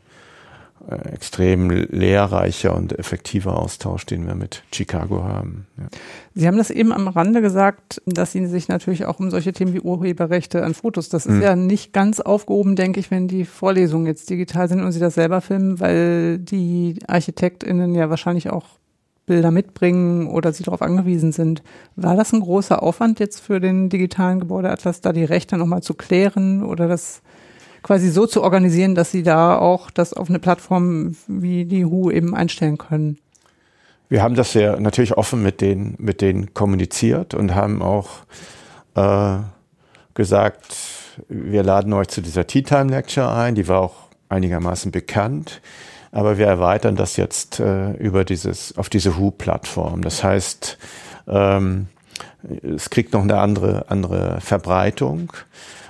[0.90, 5.68] extrem lehrreicher und effektiver Austausch, den wir mit Chicago haben.
[5.78, 5.84] Ja.
[6.36, 9.74] Sie haben das eben am Rande gesagt, dass Sie sich natürlich auch um solche Themen
[9.74, 11.42] wie Urheberrechte an Fotos, das ist mhm.
[11.42, 15.16] ja nicht ganz aufgehoben, denke ich, wenn die Vorlesungen jetzt digital sind und Sie das
[15.16, 18.66] selber filmen, weil die ArchitektInnen ja wahrscheinlich auch
[19.30, 21.62] Bilder mitbringen oder sie darauf angewiesen sind.
[21.96, 25.94] War das ein großer Aufwand jetzt für den digitalen Gebäudeatlas, da die Rechte nochmal zu
[25.94, 27.22] klären oder das
[27.84, 32.12] quasi so zu organisieren, dass sie da auch das auf eine Plattform wie die HU
[32.12, 33.18] eben einstellen können?
[34.10, 38.10] Wir haben das ja natürlich offen mit denen, mit denen kommuniziert und haben auch
[38.96, 39.38] äh,
[40.16, 40.76] gesagt,
[41.28, 43.96] wir laden euch zu dieser Tea Time Lecture ein, die war auch
[44.30, 45.62] einigermaßen bekannt.
[46.12, 50.02] Aber wir erweitern das jetzt äh, über dieses, auf diese Who-Plattform.
[50.02, 50.78] Das heißt,
[51.28, 51.88] ähm,
[52.64, 55.34] es kriegt noch eine andere, andere Verbreitung.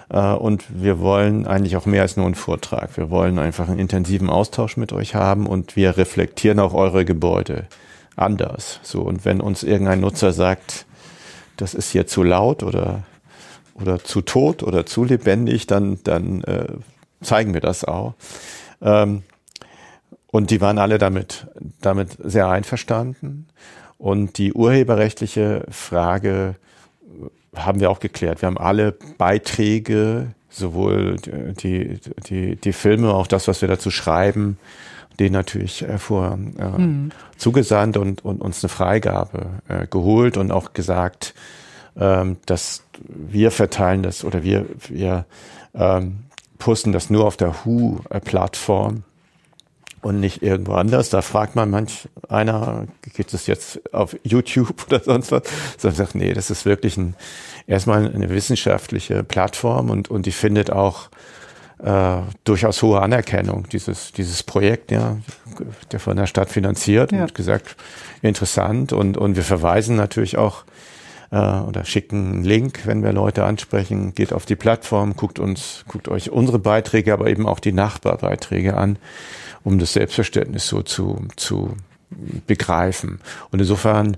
[0.09, 2.97] Äh, und wir wollen eigentlich auch mehr als nur einen Vortrag.
[2.97, 7.67] Wir wollen einfach einen intensiven Austausch mit euch haben und wir reflektieren auch eure Gebäude
[8.15, 8.79] anders.
[8.83, 10.85] So, und wenn uns irgendein Nutzer sagt,
[11.57, 13.03] das ist hier zu laut oder,
[13.73, 16.67] oder zu tot oder zu lebendig, dann, dann äh,
[17.21, 18.13] zeigen wir das auch.
[18.81, 19.23] Ähm,
[20.31, 21.47] und die waren alle damit,
[21.81, 23.47] damit sehr einverstanden.
[23.97, 26.55] Und die urheberrechtliche Frage
[27.55, 28.41] haben wir auch geklärt.
[28.41, 31.17] Wir haben alle Beiträge, sowohl
[31.61, 34.57] die, die, die Filme, auch das, was wir dazu schreiben,
[35.19, 37.11] den natürlich äh, vor äh, hm.
[37.37, 41.33] zugesandt und, und uns eine Freigabe äh, geholt und auch gesagt,
[41.97, 45.25] ähm, dass wir verteilen das oder wir, wir
[45.73, 46.19] ähm,
[46.57, 49.03] posten das nur auf der Who-Plattform
[50.01, 51.09] und nicht irgendwo anders.
[51.09, 55.43] Da fragt man manch einer, geht es jetzt auf YouTube oder sonst was?
[55.77, 57.15] So sagt, nee, das ist wirklich ein,
[57.67, 61.09] erstmal eine wissenschaftliche Plattform und, und die findet auch
[61.83, 65.17] äh, durchaus hohe Anerkennung, dieses, dieses Projekt, ja,
[65.91, 67.21] der von der Stadt finanziert ja.
[67.21, 67.75] und gesagt,
[68.21, 70.65] interessant und, und wir verweisen natürlich auch
[71.31, 75.85] äh, oder schicken einen Link, wenn wir Leute ansprechen, geht auf die Plattform, guckt uns,
[75.87, 78.97] guckt euch unsere Beiträge, aber eben auch die Nachbarbeiträge an,
[79.63, 81.75] um das Selbstverständnis so zu, zu
[82.47, 83.19] begreifen.
[83.51, 84.17] Und insofern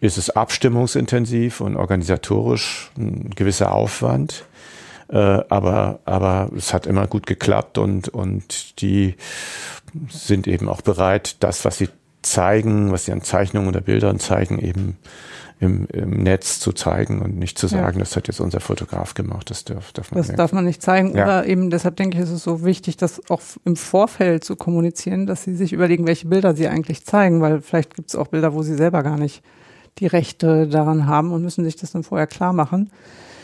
[0.00, 4.44] ist es abstimmungsintensiv und organisatorisch ein gewisser Aufwand.
[5.08, 9.14] Äh, aber, aber es hat immer gut geklappt und, und die
[10.08, 11.88] sind eben auch bereit, das, was sie
[12.22, 14.98] zeigen, was sie an Zeichnungen oder Bildern zeigen, eben
[15.58, 18.04] im, im Netz zu zeigen und nicht zu sagen, ja.
[18.04, 19.48] das hat jetzt unser Fotograf gemacht.
[19.48, 21.16] Das darf, darf man Das darf man nicht zeigen.
[21.16, 21.24] Ja.
[21.24, 25.26] Oder eben, deshalb denke ich, ist es so wichtig, das auch im Vorfeld zu kommunizieren,
[25.26, 28.52] dass sie sich überlegen, welche Bilder sie eigentlich zeigen, weil vielleicht gibt es auch Bilder,
[28.52, 29.42] wo sie selber gar nicht
[29.98, 32.90] die Rechte daran haben und müssen sich das dann vorher klar machen.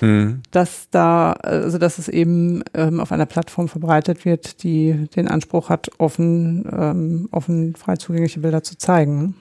[0.02, 0.42] Mhm.
[0.50, 5.70] Dass da, also dass es eben ähm, auf einer Plattform verbreitet wird, die den Anspruch
[5.70, 9.34] hat, offen, ähm, offen frei zugängliche Bilder zu zeigen.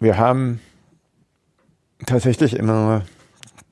[0.00, 0.60] Wir haben
[2.06, 3.02] tatsächlich immer,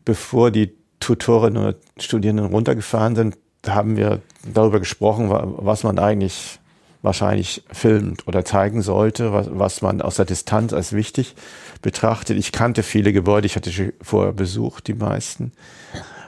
[0.05, 4.21] bevor die Tutorinnen oder Studierenden runtergefahren sind, haben wir
[4.53, 6.59] darüber gesprochen, was man eigentlich
[7.03, 11.37] wahrscheinlich filmt oder zeigen sollte, was, was man aus der Distanz als wichtig
[11.83, 12.37] betrachtet.
[12.37, 15.53] Ich kannte viele Gebäude, ich hatte sie vorher besucht, die meisten,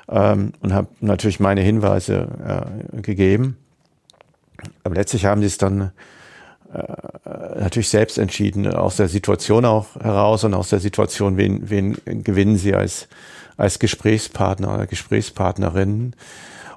[0.08, 3.56] ähm, und habe natürlich meine Hinweise äh, gegeben.
[4.84, 5.92] Aber letztlich haben sie es dann
[7.58, 12.56] natürlich selbst entschieden, aus der Situation auch heraus und aus der Situation, wen, wen gewinnen
[12.56, 13.08] sie als,
[13.56, 16.14] als Gesprächspartner oder Gesprächspartnerin.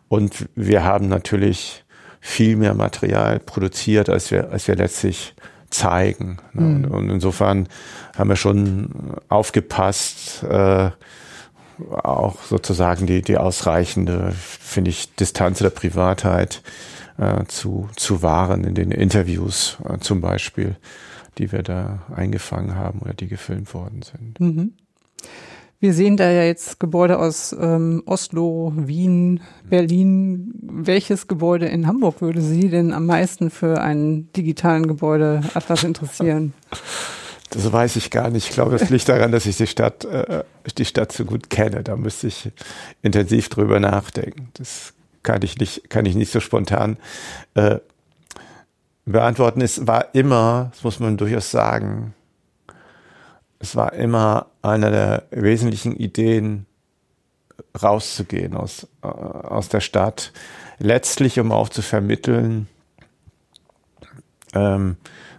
[0.07, 1.83] Und wir haben natürlich
[2.19, 5.35] viel mehr Material produziert, als wir, als wir letztlich
[5.69, 6.37] zeigen.
[6.53, 6.85] Mhm.
[6.85, 7.67] Und, insofern
[8.15, 10.91] haben wir schon aufgepasst, äh,
[11.91, 16.61] auch sozusagen die, die ausreichende, finde ich, Distanz der Privatheit
[17.17, 20.77] äh, zu, zu wahren in den Interviews äh, zum Beispiel,
[21.37, 24.39] die wir da eingefangen haben oder die gefilmt worden sind.
[24.39, 24.73] Mhm.
[25.83, 30.53] Wir sehen da ja jetzt Gebäude aus ähm, Oslo, Wien, Berlin.
[30.61, 36.53] Welches Gebäude in Hamburg würde Sie denn am meisten für einen digitalen Gebäudeatlas interessieren?
[37.49, 38.49] Das weiß ich gar nicht.
[38.49, 40.43] Ich glaube, das liegt daran, dass ich die Stadt, äh,
[40.75, 41.83] die Stadt so gut kenne.
[41.83, 42.49] Da müsste ich
[43.03, 44.49] intensiv drüber nachdenken.
[44.55, 44.93] Das
[45.23, 46.97] kann ich nicht, kann ich nicht so spontan
[47.55, 47.79] äh,
[49.05, 49.61] beantworten.
[49.61, 52.13] Es war immer, das muss man durchaus sagen,
[53.59, 56.65] es war immer einer der wesentlichen Ideen,
[57.81, 60.33] rauszugehen aus, äh, aus der Stadt.
[60.79, 62.67] Letztlich, um auch zu vermitteln,
[64.53, 64.97] ähm,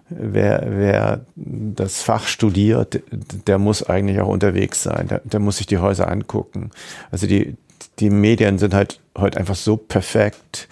[0.08, 5.08] wer, wer das Fach studiert, der muss eigentlich auch unterwegs sein.
[5.08, 6.70] Der, der muss sich die Häuser angucken.
[7.10, 7.56] Also die,
[7.98, 10.68] die Medien sind halt heute einfach so perfekt,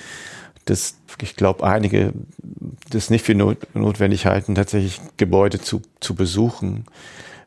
[0.64, 2.12] dass ich glaube, einige
[2.90, 6.84] das nicht für not, notwendig halten, tatsächlich Gebäude zu, zu besuchen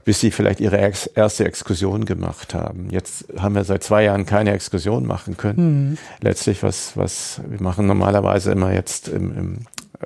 [0.05, 2.89] bis sie vielleicht ihre ex erste Exkursion gemacht haben.
[2.91, 5.89] Jetzt haben wir seit zwei Jahren keine Exkursion machen können.
[5.89, 5.97] Mhm.
[6.21, 9.57] Letztlich, was, was wir machen normalerweise immer jetzt im, im,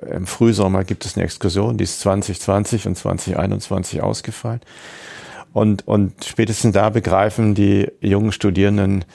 [0.09, 4.61] im Frühsommer gibt es eine Exkursion, die ist 2020 und 2021 ausgefallen.
[5.51, 9.05] Und, und spätestens da begreifen die jungen Studierenden,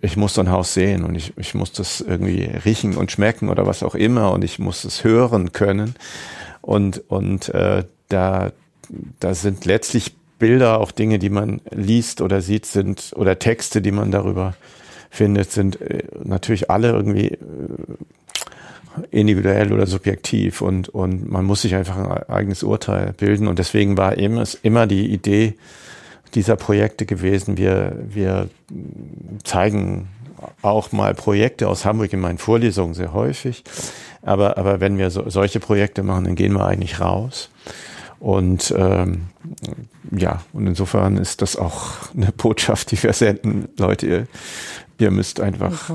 [0.00, 3.48] ich muss so ein Haus sehen und ich, ich muss das irgendwie riechen und schmecken
[3.48, 5.94] oder was auch immer und ich muss es hören können.
[6.60, 8.52] Und, und äh, da,
[9.18, 13.92] da sind letztlich Bilder, auch Dinge, die man liest oder sieht, sind, oder Texte, die
[13.92, 14.54] man darüber
[15.10, 17.38] findet, sind äh, natürlich alle irgendwie äh,
[19.10, 23.48] individuell oder subjektiv und, und man muss sich einfach ein eigenes Urteil bilden.
[23.48, 25.54] Und deswegen war immer, immer die Idee
[26.34, 28.48] dieser Projekte gewesen, wir, wir
[29.44, 30.08] zeigen
[30.62, 33.64] auch mal Projekte aus Hamburg in meinen Vorlesungen sehr häufig.
[34.22, 37.50] Aber, aber wenn wir so, solche Projekte machen, dann gehen wir eigentlich raus
[38.20, 39.26] Und ähm,
[40.10, 43.68] ja, und insofern ist das auch eine Botschaft, die wir senden.
[43.78, 44.26] Leute, ihr,
[44.98, 45.90] ihr müsst einfach,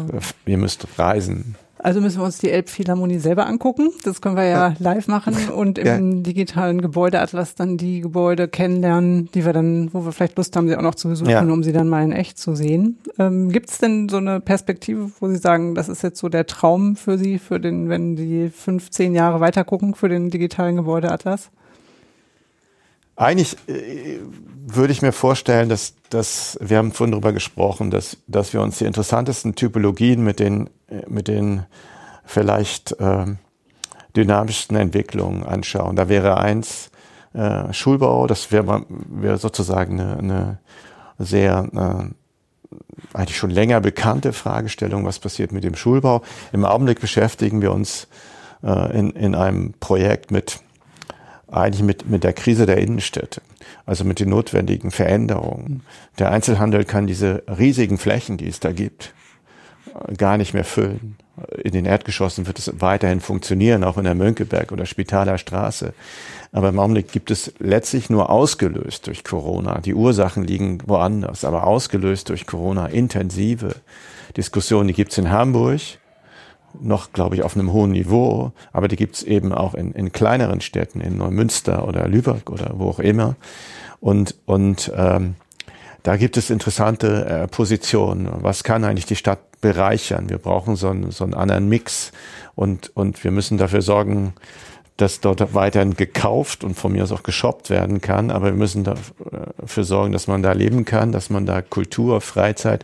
[0.45, 1.55] ihr müsst reisen.
[1.79, 3.89] Also müssen wir uns die Elbphilharmonie selber angucken.
[4.03, 6.21] Das können wir ja live machen und im ja.
[6.23, 10.75] digitalen Gebäudeatlas dann die Gebäude kennenlernen, die wir dann, wo wir vielleicht Lust haben, sie
[10.75, 11.41] auch noch zu besuchen, ja.
[11.41, 12.97] um sie dann mal in echt zu sehen.
[13.19, 16.45] Ähm, Gibt es denn so eine Perspektive, wo Sie sagen, das ist jetzt so der
[16.47, 21.49] Traum für Sie, für den, wenn die 15 Jahre weiter gucken, für den digitalen Gebäudeatlas?
[23.15, 24.19] Eigentlich äh,
[24.67, 28.77] würde ich mir vorstellen, dass, dass wir haben vorhin darüber gesprochen, dass, dass wir uns
[28.77, 30.69] die interessantesten Typologien mit den,
[31.07, 31.65] mit den
[32.25, 33.25] vielleicht äh,
[34.15, 35.95] dynamischsten Entwicklungen anschauen.
[35.95, 36.91] Da wäre eins
[37.33, 40.57] äh, Schulbau, das wäre wär sozusagen eine, eine
[41.19, 42.13] sehr äh,
[43.13, 46.21] eigentlich schon länger bekannte Fragestellung, was passiert mit dem Schulbau.
[46.51, 48.07] Im Augenblick beschäftigen wir uns
[48.63, 50.59] äh, in, in einem Projekt mit
[51.49, 53.41] eigentlich mit, mit der Krise der Innenstädte,
[53.85, 55.83] also mit den notwendigen Veränderungen.
[56.19, 59.13] Der Einzelhandel kann diese riesigen Flächen, die es da gibt,
[60.17, 61.17] gar nicht mehr füllen.
[61.63, 65.93] In den Erdgeschossen wird es weiterhin funktionieren, auch in der Mönckeberg oder Spitaler Straße.
[66.51, 69.79] Aber im Augenblick gibt es letztlich nur ausgelöst durch Corona.
[69.81, 73.75] Die Ursachen liegen woanders, aber ausgelöst durch Corona intensive
[74.35, 75.81] Diskussionen, die gibt es in Hamburg,
[76.79, 80.61] noch, glaube ich, auf einem hohen Niveau, aber die gibt's eben auch in, in kleineren
[80.61, 83.35] Städten, in Neumünster oder Lübeck oder wo auch immer.
[83.99, 85.35] Und, und ähm,
[86.03, 88.29] da gibt es interessante äh, Positionen.
[88.41, 90.29] Was kann eigentlich die Stadt bereichern?
[90.29, 92.11] Wir brauchen so einen, so einen anderen Mix
[92.55, 94.33] und, und wir müssen dafür sorgen,
[94.97, 98.31] dass dort weiterhin gekauft und von mir aus auch geshoppt werden kann.
[98.31, 102.83] Aber wir müssen dafür sorgen, dass man da leben kann, dass man da Kultur, Freizeit,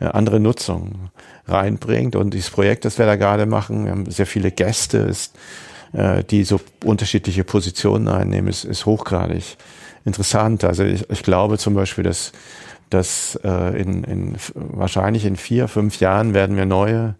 [0.00, 1.10] äh, andere Nutzung
[1.46, 2.16] reinbringt.
[2.16, 5.36] Und dieses Projekt, das wir da gerade machen, wir haben sehr viele Gäste, ist,
[5.92, 9.56] äh, die so unterschiedliche Positionen einnehmen, ist, ist hochgradig
[10.04, 10.64] interessant.
[10.64, 12.32] Also ich, ich glaube zum Beispiel, dass,
[12.90, 17.14] dass äh, in, in wahrscheinlich in vier, fünf Jahren werden wir neue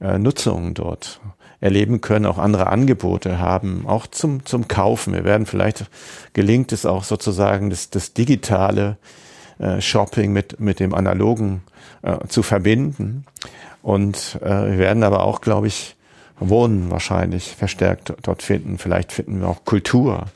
[0.00, 1.20] äh, Nutzungen dort
[1.60, 5.14] erleben können, auch andere Angebote haben, auch zum, zum Kaufen.
[5.14, 5.86] Wir werden vielleicht,
[6.34, 8.98] gelingt es auch sozusagen, das, das digitale
[9.58, 11.62] äh, Shopping mit, mit dem analogen
[12.02, 13.24] äh, zu verbinden.
[13.82, 15.96] Und äh, wir werden aber auch, glaube ich,
[16.38, 18.76] Wohnen wahrscheinlich verstärkt dort finden.
[18.76, 20.26] Vielleicht finden wir auch Kultur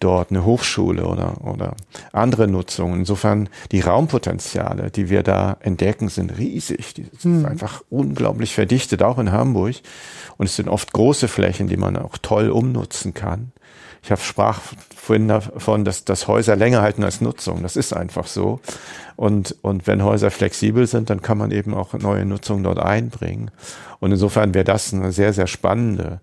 [0.00, 1.74] dort, eine Hochschule oder, oder
[2.12, 3.00] andere Nutzungen.
[3.00, 6.94] Insofern die Raumpotenziale, die wir da entdecken, sind riesig.
[6.94, 7.46] Die sind mhm.
[7.46, 9.76] einfach unglaublich verdichtet, auch in Hamburg.
[10.36, 13.52] Und es sind oft große Flächen, die man auch toll umnutzen kann.
[14.02, 14.60] Ich habe sprach
[14.94, 17.62] vorhin davon, dass, dass Häuser länger halten als Nutzung.
[17.62, 18.60] Das ist einfach so.
[19.16, 23.50] Und, und wenn Häuser flexibel sind, dann kann man eben auch neue Nutzungen dort einbringen.
[24.00, 26.20] Und insofern wäre das eine sehr, sehr spannende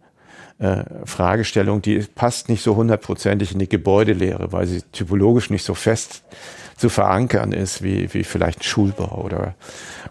[0.62, 5.74] äh, Fragestellung, die passt nicht so hundertprozentig in die Gebäudelehre, weil sie typologisch nicht so
[5.74, 6.24] fest
[6.78, 9.55] zu verankern ist wie, wie vielleicht Schulbau oder,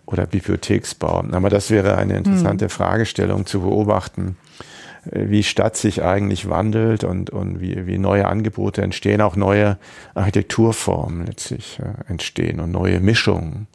[0.07, 1.24] oder Bibliotheksbau.
[1.32, 2.70] Aber das wäre eine interessante hm.
[2.70, 4.36] Fragestellung zu beobachten
[5.05, 9.78] wie Stadt sich eigentlich wandelt und, und wie, wie neue Angebote entstehen, auch neue
[10.14, 13.66] Architekturformen letztlich äh, entstehen und neue Mischungen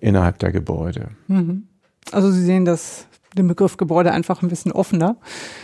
[0.00, 1.08] innerhalb der Gebäude.
[1.28, 1.64] Mhm.
[2.12, 3.06] Also Sie sehen das
[3.36, 5.16] den Begriff Gebäude einfach ein bisschen offener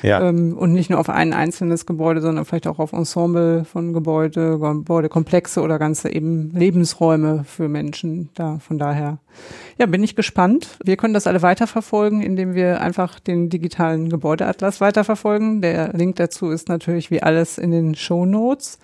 [0.02, 0.28] ja.
[0.28, 4.58] ähm, und nicht nur auf ein einzelnes Gebäude, sondern vielleicht auch auf Ensemble von Gebäude,
[4.58, 8.30] Gebäudekomplexe oder ganze eben Lebensräume für Menschen.
[8.34, 9.18] Da von daher,
[9.78, 10.78] ja, bin ich gespannt.
[10.84, 15.60] Wir können das alle weiterverfolgen, indem wir einfach den digitalen Gebäudeatlas weiterverfolgen.
[15.62, 18.78] Der Link dazu ist natürlich wie alles in den Show Notes.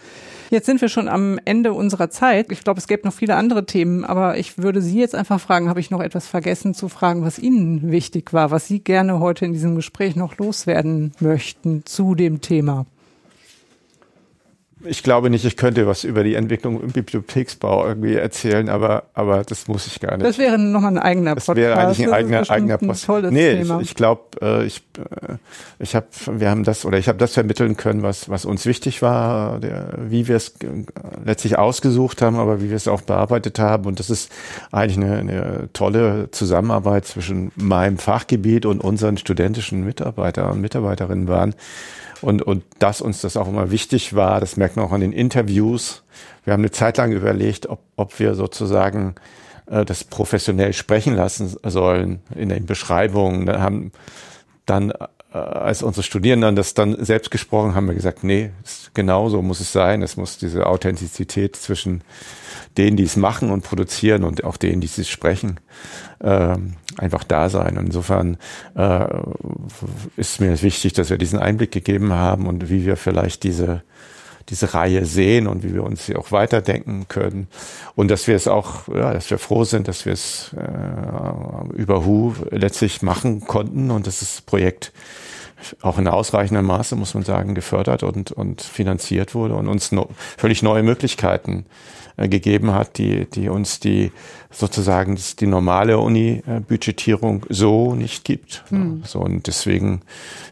[0.50, 2.50] Jetzt sind wir schon am Ende unserer Zeit.
[2.50, 5.68] Ich glaube, es gäbe noch viele andere Themen, aber ich würde Sie jetzt einfach fragen,
[5.68, 9.44] habe ich noch etwas vergessen zu fragen, was Ihnen wichtig war, was Sie gerne heute
[9.44, 12.86] in diesem Gespräch noch loswerden möchten zu dem Thema?
[14.84, 19.42] Ich glaube nicht, ich könnte was über die Entwicklung im Bibliotheksbau irgendwie erzählen, aber, aber
[19.42, 20.24] das muss ich gar nicht.
[20.24, 21.48] Das wäre nochmal ein eigener Podcast.
[21.48, 23.32] Das wäre eigentlich ein eigener, eigener Podcast.
[23.32, 23.80] Nee, Thema.
[23.80, 25.34] ich, ich glaube, äh, ich, äh,
[25.80, 29.02] ich habe, wir haben das oder ich habe das vermitteln können, was, was uns wichtig
[29.02, 30.54] war, der, wie wir es
[31.24, 33.86] letztlich ausgesucht haben, aber wie wir es auch bearbeitet haben.
[33.86, 34.30] Und das ist
[34.70, 41.54] eigentlich eine, eine tolle Zusammenarbeit zwischen meinem Fachgebiet und unseren studentischen Mitarbeiter und Mitarbeiterinnen waren
[42.20, 45.12] und, und dass uns das auch immer wichtig war, das merkt man auch an den
[45.12, 46.02] Interviews.
[46.44, 49.14] Wir haben eine Zeit lang überlegt, ob, ob wir sozusagen
[49.66, 53.46] äh, das professionell sprechen lassen sollen in den Beschreibungen.
[53.46, 53.92] Da haben
[54.66, 58.50] dann, äh, als unsere Studierenden das dann selbst gesprochen haben, wir gesagt, nee,
[58.94, 60.02] genau so muss es sein.
[60.02, 62.02] Es muss diese Authentizität zwischen
[62.76, 65.60] denen, die es machen und produzieren und auch denen, die es sprechen,
[66.20, 66.56] äh,
[66.98, 67.78] einfach da sein.
[67.80, 68.36] Insofern
[68.76, 69.06] äh,
[70.16, 73.82] ist mir wichtig, dass wir diesen Einblick gegeben haben und wie wir vielleicht diese
[74.48, 77.48] diese Reihe sehen und wie wir uns sie auch weiterdenken können.
[77.94, 82.04] Und dass wir es auch, ja, dass wir froh sind, dass wir es äh, über
[82.04, 84.92] Hu letztlich machen konnten und dass das Projekt
[85.82, 90.08] auch in ausreichendem Maße, muss man sagen, gefördert und, und finanziert wurde und uns no,
[90.36, 91.66] völlig neue Möglichkeiten
[92.16, 94.12] äh, gegeben hat, die, die uns die
[94.50, 98.64] sozusagen die normale Uni-Budgetierung so nicht gibt.
[98.68, 99.02] Hm.
[99.04, 100.00] So, und deswegen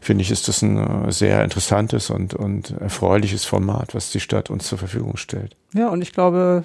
[0.01, 0.77] finde ich, ist das ein
[1.07, 5.55] äh, sehr interessantes und, und erfreuliches Format, was die Stadt uns zur Verfügung stellt.
[5.73, 6.63] Ja, und ich glaube,